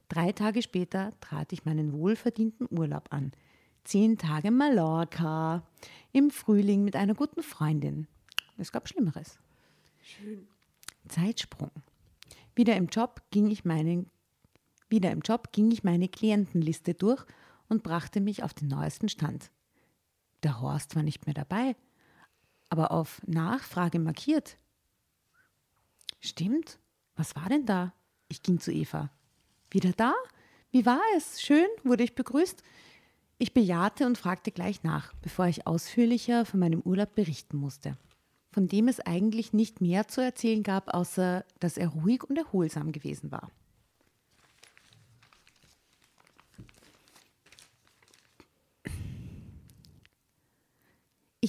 [0.08, 3.32] Drei Tage später trat ich meinen wohlverdienten Urlaub an.
[3.84, 5.64] Zehn Tage Mallorca.
[6.12, 8.08] Im Frühling mit einer guten Freundin.
[8.58, 9.40] Es gab Schlimmeres.
[10.02, 10.48] Schön.
[11.08, 11.72] Zeitsprung.
[12.56, 14.10] Wieder im Job ging ich meinen
[14.90, 17.24] wieder im Job ging ich meine Klientenliste durch
[17.68, 19.52] und brachte mich auf den neuesten Stand.
[20.42, 21.76] Der Horst war nicht mehr dabei,
[22.70, 24.58] aber auf Nachfrage markiert.
[26.20, 26.80] Stimmt.
[27.16, 27.94] Was war denn da?
[28.28, 29.10] Ich ging zu Eva.
[29.72, 30.14] Wieder da?
[30.72, 31.42] Wie war es?
[31.42, 31.68] Schön?
[31.84, 32.64] Wurde ich begrüßt?
[33.38, 37.98] Ich bejahte und fragte gleich nach, bevor ich ausführlicher von meinem Urlaub berichten musste
[38.52, 42.92] von dem es eigentlich nicht mehr zu erzählen gab, außer dass er ruhig und erholsam
[42.92, 43.52] gewesen war.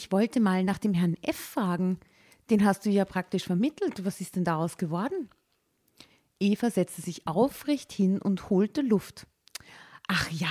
[0.00, 2.00] Ich wollte mal nach dem Herrn F fragen.
[2.48, 4.02] Den hast du ja praktisch vermittelt.
[4.02, 5.28] Was ist denn daraus geworden?
[6.38, 9.26] Eva setzte sich aufrecht hin und holte Luft.
[10.08, 10.48] Ach ja,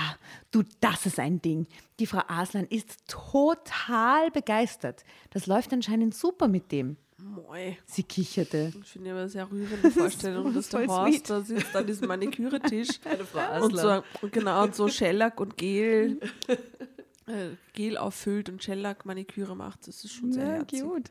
[0.52, 1.66] du, das ist ein Ding.
[1.98, 5.02] Die Frau Aslan ist total begeistert.
[5.30, 6.96] Das läuft anscheinend super mit dem.
[7.18, 7.76] Moi.
[7.86, 8.72] Sie kicherte.
[8.80, 11.28] Ich finde aber sehr rührende Vorstellung, dass der Horst sweet.
[11.28, 13.00] da sitzt an diesem Maniküretisch
[13.32, 16.20] Frau und so, genau, und so Shellac und Gel,
[17.30, 19.86] äh, Gel auffüllt und Shellac-Maniküre macht.
[19.88, 20.82] Das ist schon sehr Ja, herzig.
[20.82, 21.10] gut.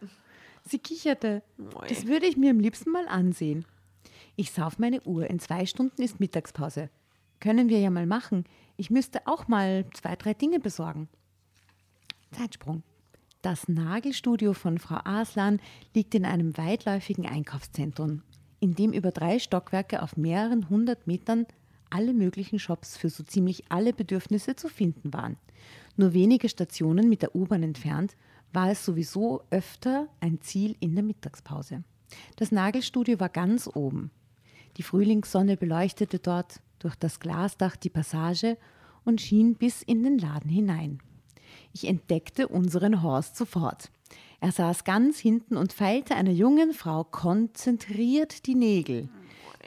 [0.68, 1.42] Sie kicherte.
[1.58, 1.88] Moi.
[1.88, 3.66] Das würde ich mir am liebsten mal ansehen.
[4.36, 5.28] Ich sah auf meine Uhr.
[5.30, 6.90] In zwei Stunden ist Mittagspause.
[7.40, 8.44] Können wir ja mal machen.
[8.78, 11.08] Ich müsste auch mal zwei, drei Dinge besorgen.
[12.32, 12.84] Zeitsprung.
[13.42, 15.62] Das Nagelstudio von Frau Aslan
[15.96, 18.22] liegt in einem weitläufigen Einkaufszentrum,
[18.60, 21.46] in dem über drei Stockwerke auf mehreren hundert Metern
[21.90, 25.38] alle möglichen Shops für so ziemlich alle Bedürfnisse zu finden waren.
[26.00, 28.16] Nur wenige Stationen mit der U-Bahn entfernt
[28.54, 31.84] war es sowieso öfter ein Ziel in der Mittagspause.
[32.38, 34.10] Das Nagelstudio war ganz oben.
[34.78, 38.58] Die Frühlingssonne beleuchtete dort durch das Glasdach die Passage
[39.04, 41.00] und schien bis in den Laden hinein.
[41.74, 43.92] Ich entdeckte unseren Horst sofort.
[44.40, 49.10] Er saß ganz hinten und feilte einer jungen Frau konzentriert die Nägel.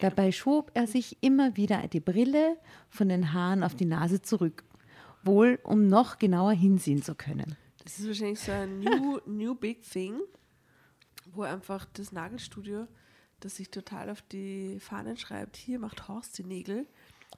[0.00, 2.56] Dabei schob er sich immer wieder die Brille
[2.88, 4.64] von den Haaren auf die Nase zurück,
[5.24, 7.56] wohl um noch genauer hinsehen zu können.
[7.84, 10.20] Das ist wahrscheinlich so ein new, new big thing,
[11.32, 12.86] wo einfach das Nagelstudio,
[13.40, 16.86] das sich total auf die Fahnen schreibt, hier macht Horst die Nägel.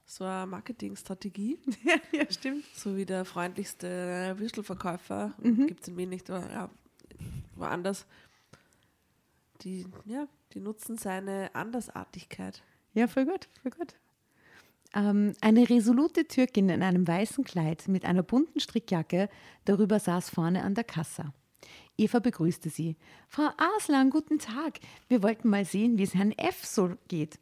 [0.07, 1.59] So eine Marketingstrategie.
[2.13, 2.65] ja, stimmt.
[2.75, 5.67] So wie der freundlichste Würstelverkäufer, Mhm.
[5.69, 6.71] gibt es in nicht, aber ja,
[7.55, 8.05] woanders.
[9.63, 12.63] Die, ja, die nutzen seine Andersartigkeit.
[12.93, 13.95] Ja, voll gut, voll gut.
[14.95, 19.29] Ähm, eine resolute Türkin in einem weißen Kleid mit einer bunten Strickjacke,
[19.65, 21.33] darüber saß vorne an der Kasse.
[21.97, 22.97] Eva begrüßte sie.
[23.29, 24.81] Frau Aslan, guten Tag.
[25.09, 26.65] Wir wollten mal sehen, wie es Herrn F.
[26.65, 27.39] so geht.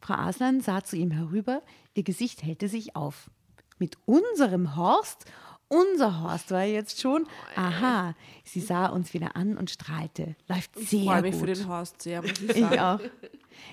[0.00, 1.62] Frau Aslan sah zu ihm herüber,
[1.94, 3.30] ihr Gesicht hellte sich auf.
[3.78, 5.24] Mit unserem Horst?
[5.68, 7.26] Unser Horst war jetzt schon.
[7.56, 8.14] Aha,
[8.44, 10.36] sie sah uns wieder an und strahlte.
[10.46, 11.30] Läuft Ich sehr freue gut.
[11.30, 12.78] mich für den Horst sehr, muss ich Ich sagen.
[12.78, 13.00] auch.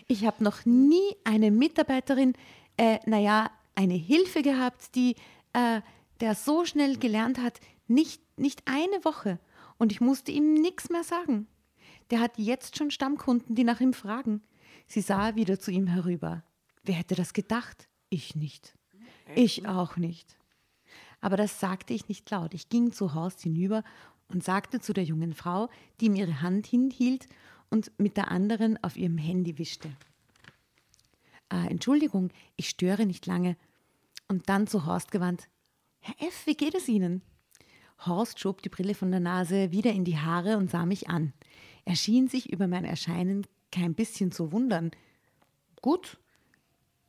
[0.08, 2.34] Ich habe noch nie eine Mitarbeiterin,
[2.78, 5.16] äh, naja, eine Hilfe gehabt, die
[5.54, 5.82] äh,
[6.22, 9.40] der so schnell gelernt hat, nicht, nicht eine Woche.
[9.78, 11.48] Und ich musste ihm nichts mehr sagen.
[12.12, 14.42] Der hat jetzt schon Stammkunden, die nach ihm fragen.
[14.86, 16.44] Sie sah wieder zu ihm herüber.
[16.84, 17.88] Wer hätte das gedacht?
[18.10, 18.76] Ich nicht.
[19.36, 20.38] Ich auch nicht.
[21.22, 22.54] Aber das sagte ich nicht laut.
[22.54, 23.84] Ich ging zu Horst hinüber
[24.28, 27.28] und sagte zu der jungen Frau, die ihm ihre Hand hinhielt
[27.70, 29.96] und mit der anderen auf ihrem Handy wischte.
[31.52, 33.58] Äh, Entschuldigung, ich störe nicht lange.
[34.28, 35.50] Und dann zu Horst gewandt.
[36.00, 37.22] Herr F., wie geht es Ihnen?
[38.06, 41.34] Horst schob die Brille von der Nase wieder in die Haare und sah mich an.
[41.86, 44.92] Er schien sich über mein Erscheinen kein bisschen zu wundern.
[45.82, 46.18] Gut.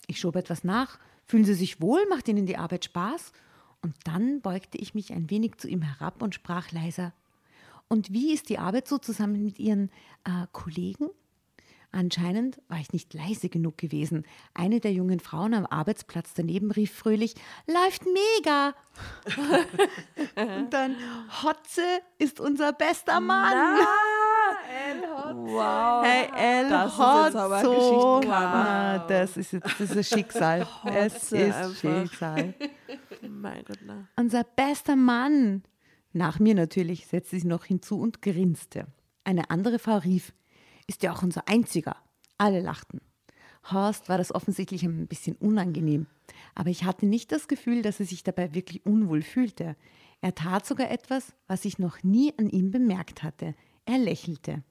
[0.07, 0.99] Ich schob etwas nach.
[1.25, 2.05] Fühlen Sie sich wohl?
[2.09, 3.33] Macht Ihnen die Arbeit Spaß?
[3.81, 7.13] Und dann beugte ich mich ein wenig zu ihm herab und sprach leiser.
[7.89, 9.91] Und wie ist die Arbeit so zusammen mit Ihren
[10.25, 11.09] äh, Kollegen?
[11.93, 14.25] Anscheinend war ich nicht leise genug gewesen.
[14.55, 17.35] Eine der jungen Frauen am Arbeitsplatz daneben rief fröhlich:
[17.67, 18.75] Läuft mega!
[20.37, 20.97] Und dann:
[21.43, 21.83] Hotze
[22.19, 23.79] ist unser bester Mann!
[25.35, 26.05] Wow.
[26.05, 28.21] Hey, El Das ist jetzt aber ein Hotzo.
[28.21, 28.69] Geschichtenhammer.
[28.69, 30.61] Ah, Das ist jetzt das ist Schicksal.
[30.85, 31.77] es Hotze ist einfach.
[31.77, 32.55] Schicksal.
[33.29, 34.09] Mein Gott, na.
[34.17, 35.63] Unser bester Mann.
[36.13, 38.87] Nach mir natürlich, setzte sie noch hinzu und grinste.
[39.25, 40.33] Eine andere Frau rief,
[40.93, 41.97] ist ja auch unser einziger.
[42.37, 43.01] Alle lachten.
[43.71, 46.07] Horst war das offensichtlich ein bisschen unangenehm.
[46.55, 49.77] Aber ich hatte nicht das Gefühl, dass er sich dabei wirklich unwohl fühlte.
[50.21, 53.55] Er tat sogar etwas, was ich noch nie an ihm bemerkt hatte.
[53.87, 54.63] Er lächelte.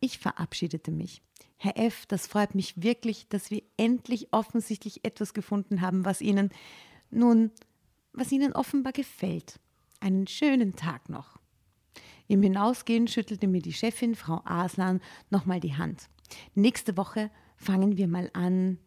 [0.00, 1.22] Ich verabschiedete mich.
[1.56, 6.50] Herr F., das freut mich wirklich, dass wir endlich offensichtlich etwas gefunden haben, was Ihnen,
[7.10, 7.50] nun,
[8.12, 9.58] was Ihnen offenbar gefällt.
[10.00, 11.37] Einen schönen Tag noch.
[12.28, 16.08] Im Hinausgehen schüttelte mir die Chefin, Frau Aslan, nochmal die Hand.
[16.54, 18.78] Nächste Woche fangen wir mal an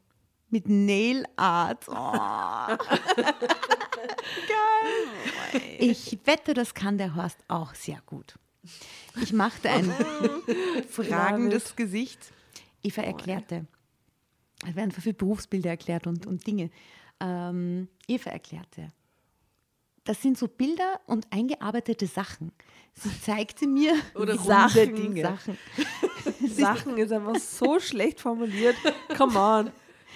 [0.50, 1.88] mit Nail Art.
[1.88, 1.94] Oh.
[5.56, 5.72] Geil.
[5.80, 8.36] Ich wette, das kann der Horst auch sehr gut.
[9.22, 9.92] Ich machte ein
[10.90, 12.20] fragendes Gesicht.
[12.84, 13.66] Eva erklärte.
[14.68, 16.70] Es werden für viele Berufsbilder erklärt und, und Dinge.
[17.20, 18.90] Ähm, Eva erklärte.
[20.04, 22.52] Das sind so Bilder und eingearbeitete Sachen.
[22.94, 24.96] Sie zeigte mir Oder Sachen.
[24.96, 25.22] Dinge.
[25.22, 25.58] Sachen.
[26.48, 28.76] Sachen ist einfach so schlecht formuliert.
[29.16, 29.72] Come on.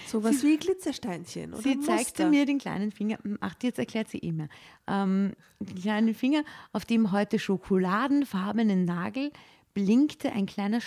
[0.08, 1.54] Sowas wie Glitzersteinchen.
[1.54, 2.30] Oder Sie zeigte Muster.
[2.30, 4.48] mir den kleinen Finger, ach, jetzt erklärt sie immer,
[4.88, 6.44] ähm, den kleinen Finger,
[6.74, 9.32] auf dem heute schokoladenfarbenen Nagel
[9.74, 10.80] blinkte ein kleiner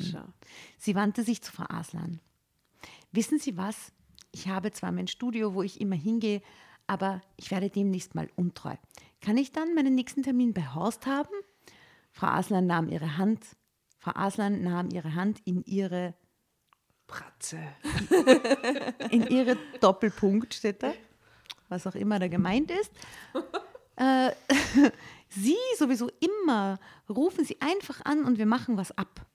[0.00, 0.24] schau.
[0.78, 2.20] Sie wandte sich zu Frau Aslan.
[3.12, 3.92] Wissen Sie was?
[4.32, 6.40] Ich habe zwar mein Studio, wo ich immer hingehe,
[6.86, 8.74] aber ich werde demnächst mal untreu.
[9.20, 11.34] Kann ich dann meinen nächsten Termin bei Horst haben?
[12.12, 13.44] Frau Aslan nahm ihre Hand,
[13.98, 16.14] Frau Aslan nahm ihre Hand in ihre
[17.06, 17.58] Pratze.
[19.10, 20.92] in ihre Doppelpunkt, steht da,
[21.68, 22.92] was auch immer da gemeint ist.
[23.96, 24.30] Äh,
[25.28, 29.26] Sie sowieso immer, rufen Sie einfach an und wir machen was ab.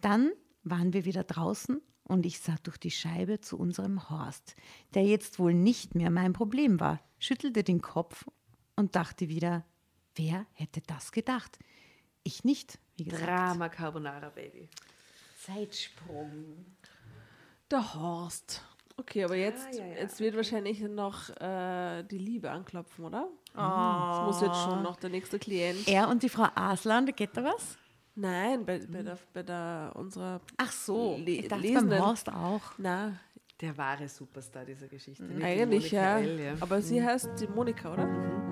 [0.00, 4.56] Dann waren wir wieder draußen und ich sah durch die Scheibe zu unserem Horst,
[4.94, 8.24] der jetzt wohl nicht mehr mein Problem war, schüttelte den Kopf
[8.76, 9.64] und dachte wieder,
[10.16, 11.58] wer hätte das gedacht?
[12.24, 13.26] Ich nicht, wie gesagt.
[13.26, 14.68] Drama Carbonara, Baby.
[15.38, 16.66] Zeitsprung.
[17.70, 18.62] Der Horst.
[18.96, 19.94] Okay, aber jetzt, Ah, ja, ja.
[20.00, 23.28] jetzt wird wahrscheinlich noch äh, die Liebe anklopfen, oder?
[23.54, 25.88] Das muss jetzt schon noch der nächste Klient.
[25.88, 27.76] Er und die Frau Aslan, da geht da was?
[28.14, 31.88] Nein, bei, bei, der, bei der unserer Ach so, Le ich dachte Lesenden.
[31.90, 32.72] beim Horst auch.
[32.78, 33.14] Na,
[33.60, 35.24] Der wahre Superstar dieser Geschichte.
[35.24, 36.18] die eigentlich ja.
[36.18, 36.54] L, ja.
[36.60, 38.04] Aber sie heißt die Monika, oder?
[38.06, 38.51] Oh,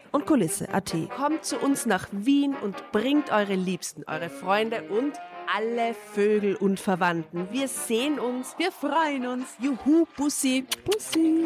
[0.11, 0.95] und Kulisse.at.
[1.15, 5.13] Kommt zu uns nach Wien und bringt eure Liebsten, eure Freunde und
[5.53, 7.47] alle Vögel und Verwandten.
[7.51, 8.55] Wir sehen uns.
[8.57, 9.47] Wir freuen uns.
[9.59, 10.65] Juhu, Bussi.
[10.85, 11.45] Bussi.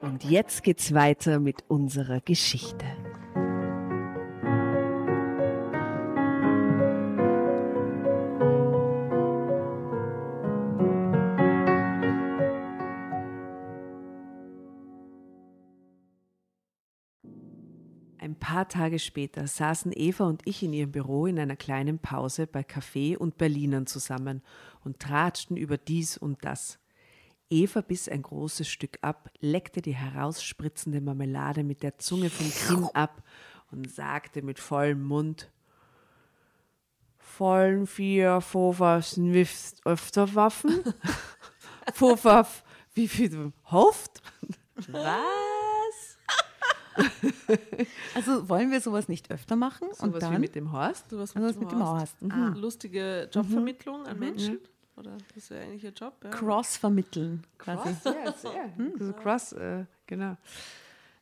[0.00, 2.84] Und jetzt geht's weiter mit unserer Geschichte.
[18.52, 22.62] Paar Tage später saßen Eva und ich in ihrem Büro in einer kleinen Pause bei
[22.62, 24.42] Kaffee und Berlinern zusammen
[24.84, 26.78] und tratschten über dies und das.
[27.48, 32.88] Eva biss ein großes Stück ab, leckte die herausspritzende Marmelade mit der Zunge vom Kinn
[32.92, 33.22] ab
[33.70, 35.50] und sagte mit vollem Mund:
[37.16, 40.82] Vollen vier Fofas nifst öfter Waffen?
[41.94, 44.20] Fofaf, wie viel hofft?
[44.88, 45.51] Was?
[48.14, 49.88] Also wollen wir sowas nicht öfter machen?
[49.88, 51.10] Und und was dann wie mit dem Horst?
[51.10, 52.16] Du was Also was mit dem Horst.
[52.28, 52.52] Ah.
[52.56, 54.58] Lustige Jobvermittlung an Menschen.
[54.96, 56.14] Oder das ist ja eigentlich ihr Job.
[56.22, 56.30] Ja.
[56.30, 57.94] Cross vermitteln quasi.
[58.04, 58.72] Ja, sehr.
[58.98, 60.36] So cross, äh, genau.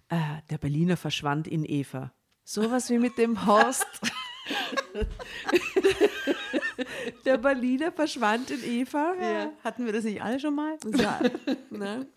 [0.09, 0.18] Äh,
[0.50, 2.12] der Berliner verschwand in Eva.
[2.44, 3.87] Sowas wie mit dem Horst.
[7.24, 9.14] der Berliner verschwand in Eva.
[9.21, 9.52] Ja.
[9.62, 10.77] Hatten wir das nicht alle schon mal?
[10.96, 11.21] Ja,
[11.71, 12.08] ne?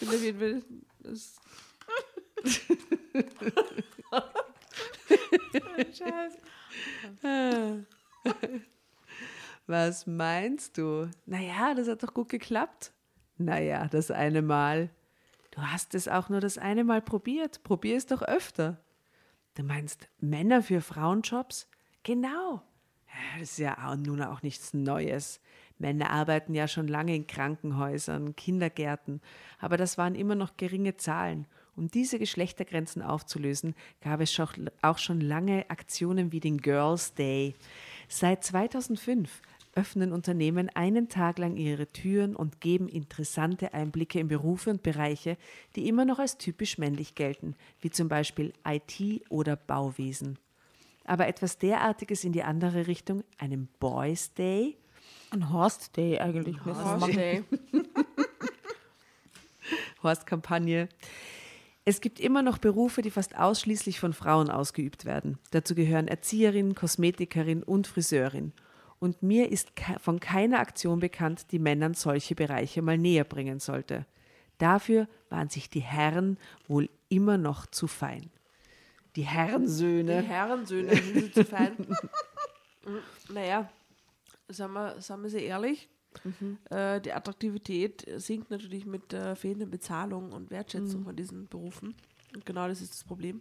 [0.00, 1.40] Ich finde auf
[9.66, 11.10] Was meinst du?
[11.26, 12.92] Naja, das hat doch gut geklappt.
[13.38, 14.90] Naja, das eine Mal.
[15.50, 17.62] Du hast es auch nur das eine Mal probiert.
[17.62, 18.78] Probier es doch öfter.
[19.54, 21.68] Du meinst Männer für Frauenjobs?
[22.02, 22.62] Genau.
[23.38, 25.40] Das ist ja nun auch nichts Neues.
[25.78, 29.20] Männer arbeiten ja schon lange in Krankenhäusern, Kindergärten,
[29.58, 31.46] aber das waren immer noch geringe Zahlen.
[31.80, 34.38] Um diese Geschlechtergrenzen aufzulösen, gab es
[34.82, 37.54] auch schon lange Aktionen wie den Girls Day.
[38.06, 39.40] Seit 2005
[39.74, 45.38] öffnen Unternehmen einen Tag lang ihre Türen und geben interessante Einblicke in Berufe und Bereiche,
[45.74, 50.38] die immer noch als typisch männlich gelten, wie zum Beispiel IT oder Bauwesen.
[51.06, 54.76] Aber etwas derartiges in die andere Richtung, einen Boys Day?
[55.30, 56.62] Ein Horst Day eigentlich.
[56.62, 57.42] Horst Day.
[60.02, 60.88] Horst-Kampagne.
[61.84, 65.38] Es gibt immer noch Berufe, die fast ausschließlich von Frauen ausgeübt werden.
[65.50, 68.52] Dazu gehören Erzieherin, Kosmetikerin und Friseurin
[69.00, 74.06] und mir ist von keiner Aktion bekannt, die Männern solche Bereiche mal näher bringen sollte.
[74.58, 78.30] Dafür waren sich die Herren wohl immer noch zu fein.
[79.16, 80.22] Die Herrensöhne.
[80.22, 81.72] Die Herrensöhne sind zu fein.
[83.32, 83.70] naja,
[84.48, 85.88] sagen wir, sagen wir sie ehrlich,
[86.24, 86.58] mhm.
[86.70, 91.04] äh, die Attraktivität sinkt natürlich mit der fehlenden Bezahlung und Wertschätzung mhm.
[91.04, 91.94] von diesen Berufen.
[92.34, 93.40] Und genau das ist das Problem.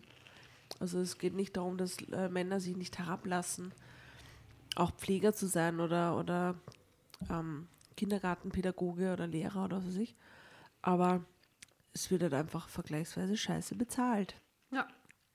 [0.79, 3.73] Also es geht nicht darum, dass äh, Männer sich nicht herablassen,
[4.75, 6.55] auch Pfleger zu sein oder, oder
[7.29, 7.67] ähm,
[7.97, 10.15] Kindergartenpädagoge oder Lehrer oder was weiß ich.
[10.81, 11.25] Aber
[11.93, 14.35] es wird halt einfach vergleichsweise scheiße bezahlt.
[14.71, 14.87] Ja,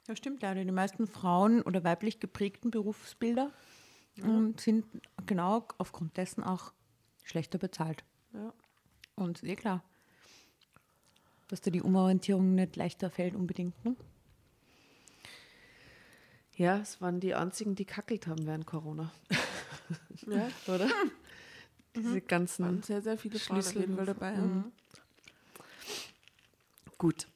[0.07, 0.65] das stimmt leider.
[0.65, 3.51] Die meisten Frauen oder weiblich geprägten Berufsbilder
[4.15, 4.25] ja.
[4.25, 4.87] ähm, sind
[5.27, 6.73] genau aufgrund dessen auch
[7.25, 8.05] schlechter bezahlt.
[8.33, 8.53] Ja.
[9.17, 9.83] Und eh klar,
[11.49, 13.85] dass da die Umorientierung nicht leichter fällt unbedingt.
[13.85, 13.97] Ne?
[16.57, 19.13] Ja, es waren die einzigen, die kackelt haben während Corona.
[20.27, 20.87] ja, oder?
[20.87, 21.11] Mhm.
[21.97, 24.37] Diese ganzen waren sehr, sehr viele Schlüssel dabei.
[24.37, 24.73] Mhm.
[26.99, 27.29] Gut.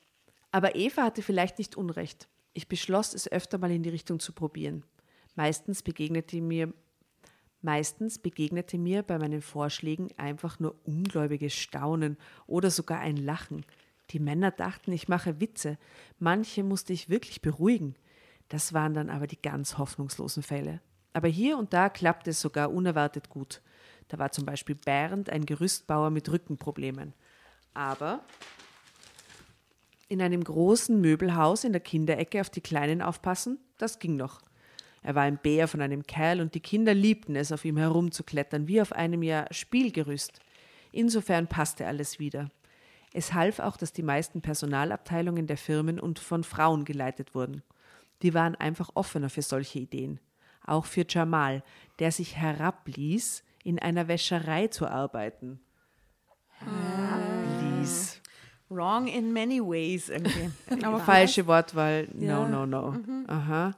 [0.50, 2.28] Aber Eva hatte vielleicht nicht Unrecht.
[2.54, 4.84] Ich beschloss, es öfter mal in die Richtung zu probieren.
[5.34, 6.72] Meistens begegnete mir
[7.60, 13.64] Meistens begegnete mir bei meinen Vorschlägen einfach nur ungläubiges Staunen oder sogar ein Lachen.
[14.10, 15.76] Die Männer dachten, ich mache Witze.
[16.18, 17.96] Manche musste ich wirklich beruhigen.
[18.48, 20.80] Das waren dann aber die ganz hoffnungslosen Fälle.
[21.12, 23.60] Aber hier und da klappte es sogar unerwartet gut.
[24.06, 27.12] Da war zum Beispiel Bernd ein Gerüstbauer mit Rückenproblemen.
[27.74, 28.24] Aber
[30.08, 34.40] in einem großen Möbelhaus in der Kinderecke auf die Kleinen aufpassen, das ging noch.
[35.02, 38.68] Er war ein Bär von einem Kerl und die Kinder liebten es, auf ihm herumzuklettern,
[38.68, 40.40] wie auf einem ja Spielgerüst.
[40.92, 42.50] Insofern passte alles wieder.
[43.12, 47.62] Es half auch, dass die meisten Personalabteilungen der Firmen und von Frauen geleitet wurden.
[48.22, 50.20] Die waren einfach offener für solche Ideen.
[50.66, 51.62] Auch für Jamal,
[51.98, 55.60] der sich herabließ, in einer Wäscherei zu arbeiten.
[56.58, 58.20] Herabließ.
[58.68, 60.10] Wrong in many ways.
[60.82, 62.08] Aber falsche Wortwahl.
[62.12, 62.92] No, no, no.
[62.92, 63.24] Mhm.
[63.26, 63.72] Aha.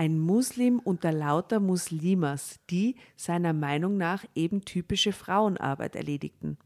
[0.00, 6.56] Ein Muslim unter lauter Muslimas, die seiner Meinung nach eben typische Frauenarbeit erledigten.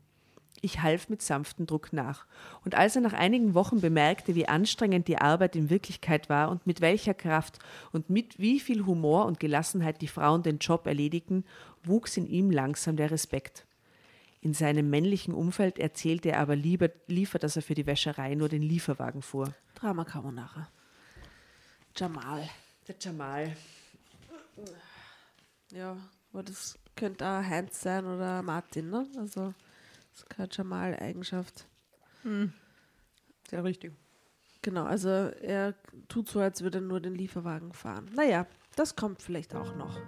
[0.61, 2.27] Ich half mit sanftem Druck nach.
[2.63, 6.67] Und als er nach einigen Wochen bemerkte, wie anstrengend die Arbeit in Wirklichkeit war und
[6.67, 7.59] mit welcher Kraft
[7.91, 11.47] und mit wie viel Humor und Gelassenheit die Frauen den Job erledigten,
[11.83, 13.65] wuchs in ihm langsam der Respekt.
[14.43, 18.51] In seinem männlichen Umfeld erzählte er aber lieber, liefer, dass er für die Wäscherei nur
[18.51, 19.55] den Lieferwagen fuhr.
[19.75, 20.69] Drama Carbonara.
[21.97, 22.47] Jamal.
[22.89, 23.57] Der Jamal.
[25.73, 25.97] Ja,
[26.33, 29.07] aber das könnte auch Heinz sein oder Martin, ne?
[29.17, 29.55] Also
[30.11, 31.67] das ist keine Jamal-Eigenschaft.
[32.23, 32.53] Hm.
[33.49, 33.93] Sehr richtig.
[34.63, 35.75] Genau, also er
[36.09, 38.11] tut so, als würde er nur den Lieferwagen fahren.
[38.15, 39.99] Naja, das kommt vielleicht auch noch.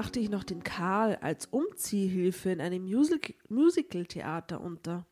[0.00, 5.04] Brachte ich noch den Karl als Umziehhilfe in einem Music Musical-Theater unter.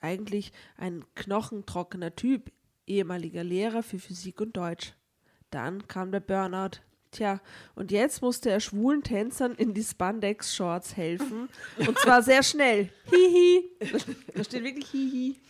[0.00, 2.52] Eigentlich ein knochentrockener Typ,
[2.86, 4.94] ehemaliger Lehrer für Physik und Deutsch.
[5.50, 6.78] Dann kam der Burnout.
[7.10, 7.40] Tja,
[7.74, 11.48] und jetzt musste er schwulen Tänzern in die Spandex-Shorts helfen.
[11.84, 12.90] Und zwar sehr schnell.
[13.10, 13.68] Hihi.
[14.32, 15.40] Da steht wirklich Hihi.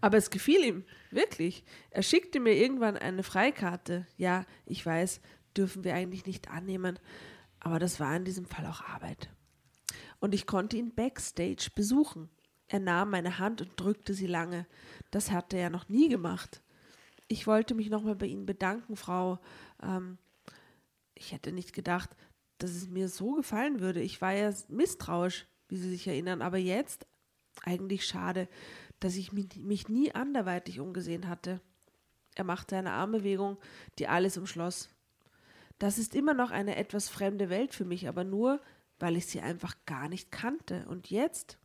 [0.00, 1.64] Aber es gefiel ihm, wirklich.
[1.90, 4.06] Er schickte mir irgendwann eine Freikarte.
[4.16, 5.20] Ja, ich weiß,
[5.56, 6.98] dürfen wir eigentlich nicht annehmen.
[7.60, 9.30] Aber das war in diesem Fall auch Arbeit.
[10.20, 12.28] Und ich konnte ihn backstage besuchen.
[12.66, 14.66] Er nahm meine Hand und drückte sie lange.
[15.10, 16.62] Das hatte er noch nie gemacht.
[17.28, 19.38] Ich wollte mich nochmal bei Ihnen bedanken, Frau.
[19.82, 20.18] Ähm,
[21.14, 22.10] ich hätte nicht gedacht,
[22.58, 24.00] dass es mir so gefallen würde.
[24.00, 27.06] Ich war ja misstrauisch, wie Sie sich erinnern, aber jetzt
[27.62, 28.48] eigentlich schade,
[29.00, 31.60] dass ich mich, mich nie anderweitig umgesehen hatte.
[32.34, 33.58] Er machte eine Armbewegung,
[33.98, 34.88] die alles umschloss.
[35.78, 38.60] Das ist immer noch eine etwas fremde Welt für mich, aber nur,
[38.98, 40.86] weil ich sie einfach gar nicht kannte.
[40.88, 41.58] Und jetzt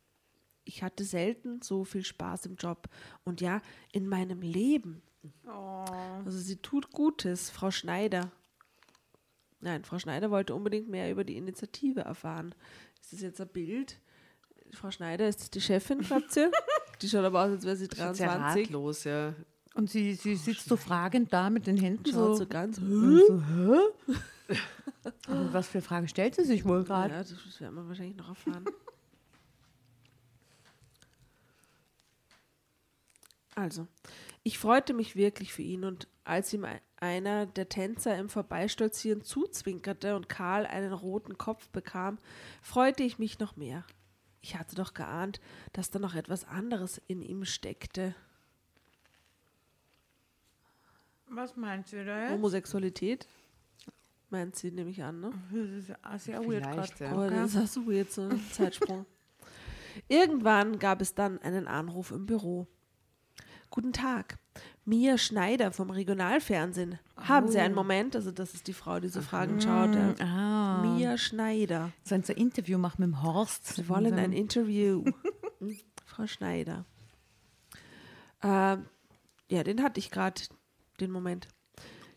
[0.64, 2.88] ich hatte selten so viel Spaß im Job.
[3.24, 3.60] Und ja,
[3.92, 5.02] in meinem Leben.
[6.24, 8.30] Also sie tut Gutes, Frau Schneider.
[9.60, 12.54] Nein, Frau Schneider wollte unbedingt mehr über die Initiative erfahren.
[13.00, 14.00] Ist das jetzt ein Bild?
[14.72, 16.50] Frau Schneider, ist die Chefin, glaubt ihr?
[17.02, 18.66] Die schaut aber aus, als wäre sie Schaut sehr 23.
[18.66, 19.34] ratlos, ja.
[19.74, 22.34] Und sie, sie sitzt so fragend da mit den Händen Schaut so.
[22.34, 22.76] so ganz.
[22.76, 22.82] so
[23.42, 24.56] hä?
[25.28, 27.14] Und was für Fragen stellt sie sich wohl gerade?
[27.14, 28.64] Ja, das werden wir wahrscheinlich noch erfahren.
[33.56, 33.88] Also,
[34.42, 39.22] ich freute mich wirklich für ihn und als ihm ein- einer der Tänzer im Vorbeistolzieren
[39.22, 42.18] zuzwinkerte und Karl einen roten Kopf bekam,
[42.62, 43.84] freute ich mich noch mehr.
[44.40, 45.40] Ich hatte doch geahnt,
[45.72, 48.14] dass da noch etwas anderes in ihm steckte.
[51.32, 52.32] Was meint sie da jetzt?
[52.32, 53.26] Homosexualität?
[54.30, 55.30] Meint sie, nehme ich an, ne?
[55.52, 57.14] Das ist ja sehr weird Vielleicht, gerade.
[57.14, 57.26] ja.
[57.26, 59.06] Oh, das ist auch so weird, so ein Zeitsprung.
[60.08, 62.66] Irgendwann gab es dann einen Anruf im Büro.
[63.70, 64.38] Guten Tag,
[64.84, 66.98] Mia Schneider vom Regionalfernsehen.
[67.16, 68.16] Haben Sie einen Moment?
[68.16, 69.94] Also das ist die Frau, die so Fragen schaut.
[69.94, 70.14] Ja.
[70.18, 70.82] Ah.
[70.82, 71.92] Mia Schneider.
[72.02, 73.66] Sollen sie ein Interview machen mit dem Horst?
[73.74, 75.04] Sie wollen ein Interview.
[75.60, 75.76] Hm,
[76.06, 76.86] Frau Schneider.
[78.42, 78.86] Ähm,
[79.50, 80.40] ja, den hatte ich gerade,
[81.00, 81.48] den Moment.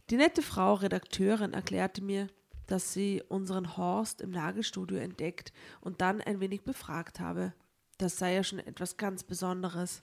[0.09, 2.27] Die nette Frau Redakteurin erklärte mir,
[2.67, 7.53] dass sie unseren Horst im Nagelstudio entdeckt und dann ein wenig befragt habe.
[7.97, 10.01] Das sei ja schon etwas ganz Besonderes.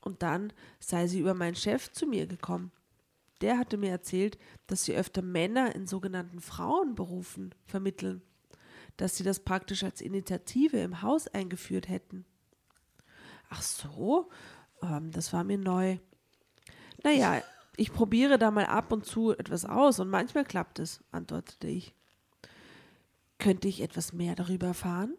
[0.00, 2.72] Und dann sei sie über meinen Chef zu mir gekommen.
[3.40, 8.22] Der hatte mir erzählt, dass sie öfter Männer in sogenannten Frauenberufen vermitteln
[8.96, 12.24] dass sie das praktisch als Initiative im Haus eingeführt hätten.
[13.48, 14.30] Ach so,
[14.82, 15.98] ähm, das war mir neu.
[17.02, 17.42] Naja,
[17.76, 21.94] ich probiere da mal ab und zu etwas aus und manchmal klappt es, antwortete ich.
[23.38, 25.16] Könnte ich etwas mehr darüber erfahren?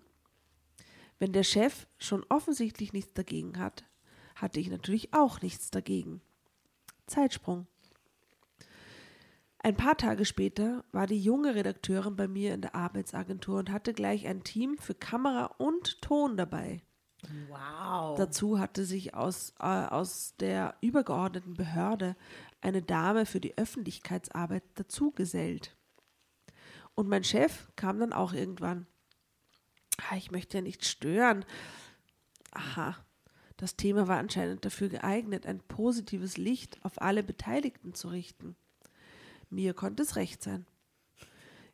[1.20, 3.86] Wenn der Chef schon offensichtlich nichts dagegen hat,
[4.36, 6.22] hatte ich natürlich auch nichts dagegen.
[7.08, 7.68] Zeitsprung.
[9.60, 13.94] Ein paar Tage später war die junge Redakteurin bei mir in der Arbeitsagentur und hatte
[13.94, 16.82] gleich ein Team für Kamera und Ton dabei.
[17.48, 18.18] Wow.
[18.18, 22.16] Dazu hatte sich aus, äh, aus der übergeordneten Behörde
[22.62, 25.76] eine Dame für die Öffentlichkeitsarbeit dazugesellt.
[26.96, 28.88] Und mein Chef kam dann auch irgendwann.
[30.10, 31.46] Ah, ich möchte ja nicht stören.
[32.52, 32.96] Aha,
[33.58, 38.56] das Thema war anscheinend dafür geeignet, ein positives Licht auf alle Beteiligten zu richten.
[39.50, 40.66] Mir konnte es recht sein.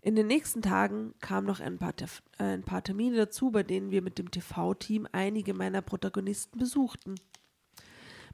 [0.01, 3.63] In den nächsten Tagen kamen noch ein paar, Tef- äh, ein paar Termine dazu, bei
[3.63, 7.15] denen wir mit dem TV-Team einige meiner Protagonisten besuchten.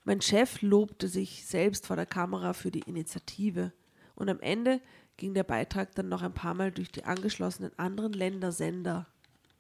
[0.04, 3.74] Mein Chef lobte sich selbst vor der Kamera für die Initiative
[4.14, 4.80] und am Ende
[5.18, 9.08] ging der Beitrag dann noch ein paar Mal durch die angeschlossenen anderen Ländersender.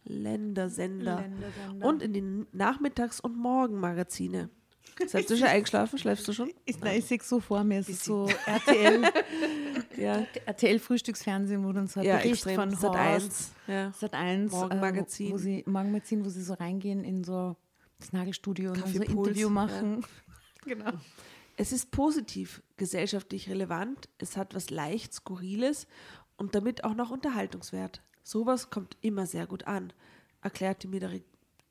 [0.03, 1.22] Ländersender.
[1.22, 1.88] Ländersender.
[1.88, 4.49] Und in die Nachmittags- und Morgenmagazine.
[5.07, 5.99] Seid ihr schon eingeschlafen?
[5.99, 6.51] Schläfst du schon?
[6.65, 9.03] Ist, nein, ich sehe so vor mir, es ist so RTL,
[9.97, 12.55] Ja, RTL Frühstücksfernsehen, wo dann so ein ja Bericht extrem.
[12.55, 13.51] von Sat Horst, 1.
[13.67, 13.91] Ja.
[13.91, 15.27] Sat 1, Morgenmagazin.
[15.27, 17.55] Äh, wo sie, Morgenmagazin, wo sie so reingehen in so
[17.99, 19.53] das Nagelstudio und so ein Interview ja.
[19.53, 20.05] machen.
[20.67, 20.93] Genau.
[21.57, 25.86] Es ist positiv, gesellschaftlich relevant, es hat was leicht Skurriles
[26.38, 28.01] und damit auch noch Unterhaltungswert.
[28.23, 29.93] Sowas kommt immer sehr gut an,
[30.41, 31.21] erklärte mir, der,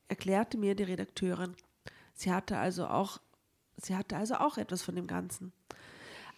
[0.06, 1.56] erklärte mir die Redakteurin.
[2.14, 3.18] Sie hatte also auch,
[3.76, 5.52] sie hatte also auch etwas von dem Ganzen.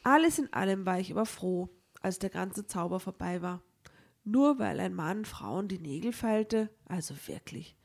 [0.03, 1.69] Alles in allem war ich aber froh,
[2.01, 3.63] als der ganze Zauber vorbei war.
[4.25, 7.77] Nur weil ein Mann Frauen die Nägel feilte, also wirklich.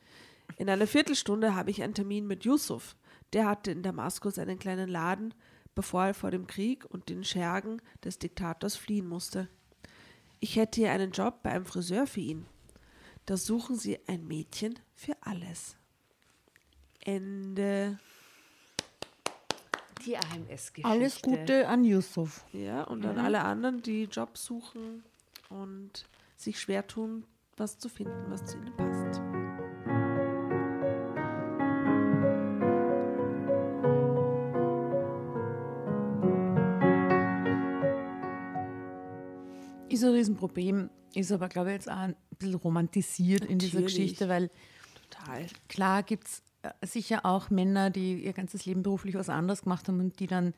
[0.57, 2.95] In einer Viertelstunde habe ich einen Termin mit Yusuf.
[3.33, 5.33] Der hatte in Damaskus einen kleinen Laden,
[5.75, 9.47] bevor er vor dem Krieg und den Schergen des Diktators fliehen musste.
[10.39, 12.45] Ich hätte hier einen Job bei einem Friseur für ihn.
[13.25, 15.77] Da suchen sie ein Mädchen für alles.
[17.01, 17.99] Ende.
[20.05, 20.89] Die AMS-Geschichte.
[20.89, 22.43] Alles Gute an Yusuf.
[22.53, 25.03] Ja, und an alle anderen, die Jobs suchen
[25.49, 27.25] und sich schwer tun,
[27.57, 29.21] was zu finden, was zu ihnen passt.
[39.89, 43.95] Ist ein Riesenproblem, ist aber, glaube ich, jetzt auch ein bisschen romantisiert in dieser Natürlich.
[43.95, 44.49] Geschichte, weil
[45.09, 45.45] Total.
[45.67, 46.41] klar gibt es
[46.83, 50.53] sicher auch Männer, die ihr ganzes Leben beruflich was anderes gemacht haben und die dann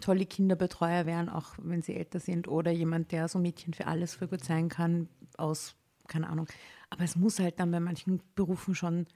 [0.00, 4.14] tolle Kinderbetreuer wären, auch wenn sie älter sind oder jemand, der so Mädchen für alles
[4.14, 5.74] für gut sein kann, aus,
[6.08, 6.46] keine Ahnung.
[6.88, 9.06] Aber es muss halt dann bei manchen Berufen schon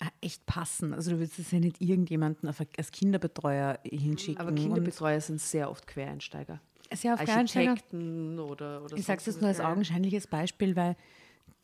[0.00, 0.92] äh, echt passen.
[0.92, 4.40] Also du willst es ja nicht irgendjemanden als Kinderbetreuer hinschicken.
[4.40, 6.60] Aber Kinderbetreuer sind sehr oft Quereinsteiger.
[6.92, 7.76] sehr auf Quereinsteiger.
[7.92, 10.96] Oder, oder Ich sage es jetzt nur als augenscheinliches Beispiel, weil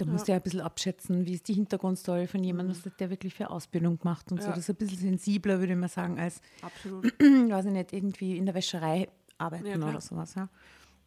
[0.07, 2.99] Da musst du ja ein bisschen abschätzen, wie ist die Hintergrundstory von jemandem, was hat
[3.01, 4.49] der wirklich für Ausbildung gemacht und so.
[4.49, 4.55] Ja.
[4.55, 7.05] Das ist ein bisschen sensibler, würde ich mal sagen, als, Absolut.
[7.21, 10.35] weiß ich nicht, irgendwie in der Wäscherei arbeiten Ja, oder sowas.
[10.35, 10.49] Ja.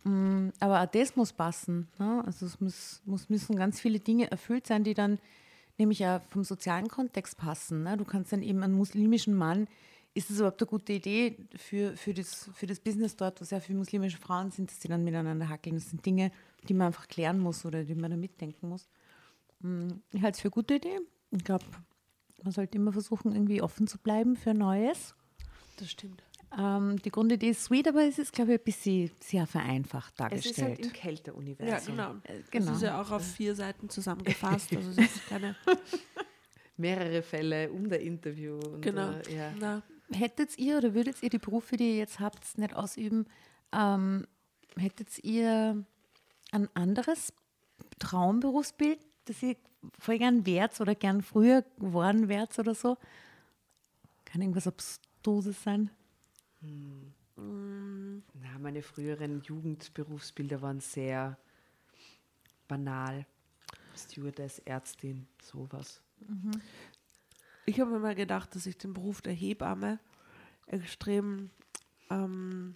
[0.10, 1.88] Mm, Aber auch das muss passen.
[2.00, 2.24] Ne?
[2.26, 5.20] Also es muss, muss, müssen ganz viele Dinge erfüllt sein, die dann
[5.78, 7.84] nämlich auch vom sozialen Kontext passen.
[7.84, 7.98] Ne?
[7.98, 9.68] Du kannst dann eben einen muslimischen Mann,
[10.16, 13.62] ist das überhaupt eine gute Idee für, für, das, für das Business dort, wo sehr
[13.62, 15.76] viele muslimische Frauen sind, dass die dann miteinander hackeln?
[15.76, 16.32] Das sind Dinge,
[16.68, 18.88] die man einfach klären muss oder die man da mitdenken muss.
[19.62, 21.00] Mm, Ich halte es für eine gute Idee.
[21.32, 21.66] Ich glaube,
[22.44, 25.16] man sollte immer versuchen, irgendwie offen zu bleiben für Neues.
[25.78, 26.24] Das stimmt.
[26.56, 30.18] Ähm, die Grundidee ist sweet, aber es ist, glaube ich, ein bisschen sehr vereinfacht Es
[30.18, 30.58] dargestellt.
[30.58, 31.96] ist halt im Ja, Kälteuniversum.
[31.96, 32.16] genau.
[32.52, 32.66] genau.
[32.68, 34.76] Das ist ja auch auf vier Seiten zusammengefasst.
[34.76, 35.56] Also das ist keine.
[36.78, 38.58] Mehrere Fälle um der Interview.
[38.60, 39.12] Und, Genau.
[39.12, 39.54] Äh, ja.
[39.60, 39.82] Na,
[40.14, 43.26] Hättet ihr oder würdet ihr die Berufe, die ihr jetzt habt, nicht ausüben,
[43.72, 44.28] ähm,
[44.78, 45.84] hättet ihr
[46.52, 47.34] ein anderes
[48.00, 49.56] Traumberufsbild, das ihr
[50.00, 52.98] voll gern wärt oder gern früher geworden wärt oder so?
[54.26, 55.90] Kann irgendwas Abstruses sein?
[57.36, 61.38] Na, meine früheren Jugendberufsbilder waren sehr
[62.68, 63.26] banal.
[63.96, 66.02] Stewardess, Ärztin, sowas.
[67.66, 70.00] Ich habe mal gedacht, dass ich den Beruf der Hebamme
[70.68, 71.50] extrem
[72.10, 72.76] ähm,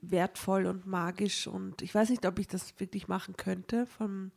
[0.00, 3.86] wertvoll und magisch und ich weiß nicht, ob ich das wirklich machen könnte.
[3.86, 4.30] Vom,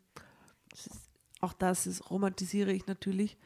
[0.70, 1.09] das ist,
[1.39, 3.38] auch das ist, romantisiere ich natürlich.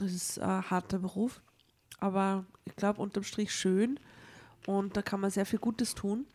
[0.00, 1.42] Es ist ein harter Beruf,
[1.98, 4.00] aber ich glaube unterm Strich schön
[4.66, 6.26] und da kann man sehr viel Gutes tun.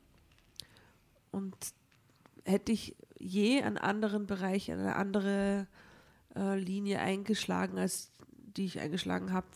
[1.32, 1.55] Und
[2.45, 5.68] hätte ich je einen anderen Bereich, eine andere
[6.36, 9.48] äh, Linie eingeschlagen, als die ich eingeschlagen habe,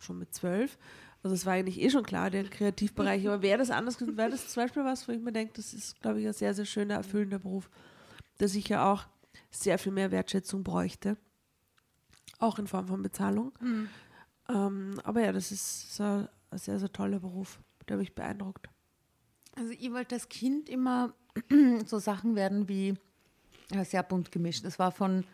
[0.00, 0.78] schon mit zwölf.
[1.22, 4.30] Also es war eigentlich eh schon klar, der Kreativbereich, aber wäre das anders gewesen, wäre
[4.30, 6.64] das zum Beispiel was, wo ich mir denke, das ist, glaube ich, ein sehr, sehr
[6.64, 7.68] schöner, erfüllender Beruf,
[8.38, 9.06] der sicher auch
[9.50, 11.16] sehr viel mehr Wertschätzung bräuchte.
[12.38, 13.52] Auch in Form von Bezahlung.
[14.48, 17.58] Ähm, aber ja, das ist so ein sehr, sehr toller Beruf,
[17.88, 18.68] der mich beeindruckt.
[19.56, 21.14] Also ich wollte als Kind immer
[21.86, 22.94] so Sachen werden wie
[23.72, 24.64] ja, sehr bunt gemischt.
[24.64, 25.24] Es war von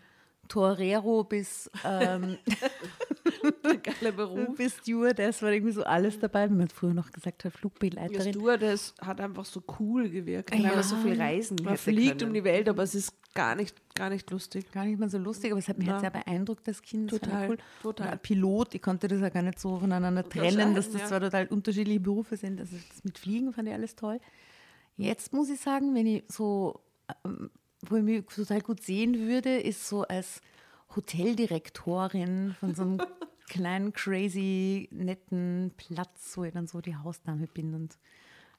[0.48, 2.36] Torero bis, ähm,
[3.82, 4.54] Geiler Beruf.
[4.56, 8.32] bis Stewardess war irgendwie so alles dabei, wie man früher noch gesagt hat, Ja, Flugbegleiterin.
[8.32, 10.52] Stewardess hat einfach so cool gewirkt.
[10.52, 10.74] Weil Ja.
[10.74, 12.28] man so viel reisen Man fliegt können.
[12.30, 14.70] um die Welt, aber es ist gar nicht, gar nicht lustig.
[14.72, 15.94] Gar nicht mal so lustig, aber es hat mich Ja.
[15.94, 17.12] halt sehr beeindruckt, das Kind.
[17.12, 17.58] Das Total, cool.
[17.82, 18.08] total.
[18.08, 21.06] Oder Pilot, ich konnte das ja gar nicht so voneinander trennen, dass das ja.
[21.08, 22.60] zwar total unterschiedliche Berufe sind.
[22.60, 24.20] Also das mit Fliegen fand ich alles toll.
[24.96, 26.80] Jetzt muss ich sagen, wenn ich so,
[27.24, 27.50] ähm,
[27.90, 30.40] wo ich mich total gut sehen würde, ist so als
[30.94, 33.02] Hoteldirektorin von so einem
[33.48, 37.98] kleinen, crazy, netten Platz, wo ich dann so die Hausdame bin und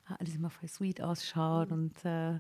[0.10, 2.40] äh, alles immer voll sweet ausschaut und äh,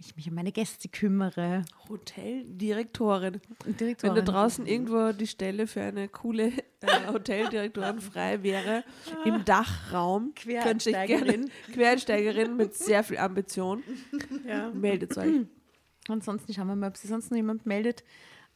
[0.00, 1.62] ich mich um meine Gäste kümmere.
[1.88, 3.40] Hoteldirektorin.
[3.64, 4.14] Wenn Direktorin.
[4.14, 8.82] da draußen irgendwo die Stelle für eine coole äh, Hoteldirektorin frei wäre,
[9.26, 11.50] im Dachraum, könnte ich gerne Quereinsteigerin.
[11.74, 13.82] Quereinsteigerin mit sehr viel Ambition,
[14.72, 15.46] meldet euch.
[16.10, 18.02] Ansonsten schauen wir mal, ob sich sonst noch jemand meldet.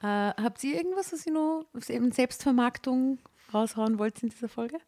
[0.00, 3.18] Äh, habt ihr irgendwas, was ihr noch was eben Selbstvermarktung
[3.52, 4.78] raushauen wollt in dieser Folge?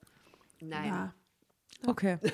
[0.61, 0.89] Nein.
[0.89, 1.15] Ja.
[1.87, 2.19] Okay.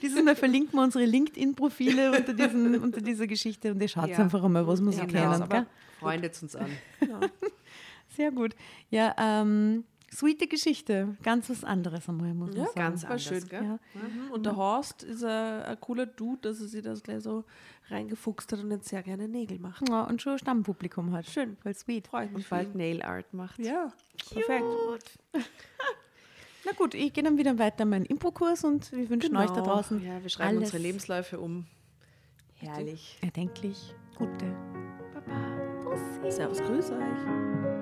[0.00, 4.18] Dieses Mal verlinken wir unsere LinkedIn-Profile unter, diesen, unter dieser Geschichte und ihr schaut Ja.
[4.18, 5.42] einfach einmal, was wir so Ja, kennen.
[5.42, 5.66] aber Gell?
[6.00, 6.70] freundet uns an.
[8.16, 8.54] Sehr gut.
[8.90, 11.16] Ja, ähm, sweete Geschichte.
[11.22, 12.74] Ganz was anderes einmal, muss man Ja, sagen.
[12.76, 13.46] Ganz war schön.
[13.48, 13.62] gell?
[13.64, 13.78] Ja.
[13.94, 14.30] Mhm.
[14.32, 17.44] Und der Horst ist ein, ein cooler Dude, dass er sich das gleich so
[17.88, 19.88] reingefuchst hat und jetzt sehr gerne Nägel macht.
[19.88, 21.26] ja, und schon Stammpublikum hat.
[21.26, 21.56] Schön.
[21.62, 22.06] Voll sweet.
[22.08, 22.74] Freue ich mich Und bald.
[22.74, 23.58] Nail Art macht.
[23.58, 23.92] Ja,
[24.32, 25.18] perfekt.
[26.64, 29.54] Na gut, ich gehe dann wieder weiter in meinen Impro-Kurs und wir wünschen euch da
[29.56, 29.66] Genau.
[29.66, 31.66] draußen Ja, wir schreiben alles unsere Lebensläufe um.
[32.54, 33.18] Herrlich.
[33.20, 34.44] erdenklich gute.
[35.12, 35.82] Baba.
[35.82, 36.30] Bussi.
[36.30, 37.81] Servus, grüß euch.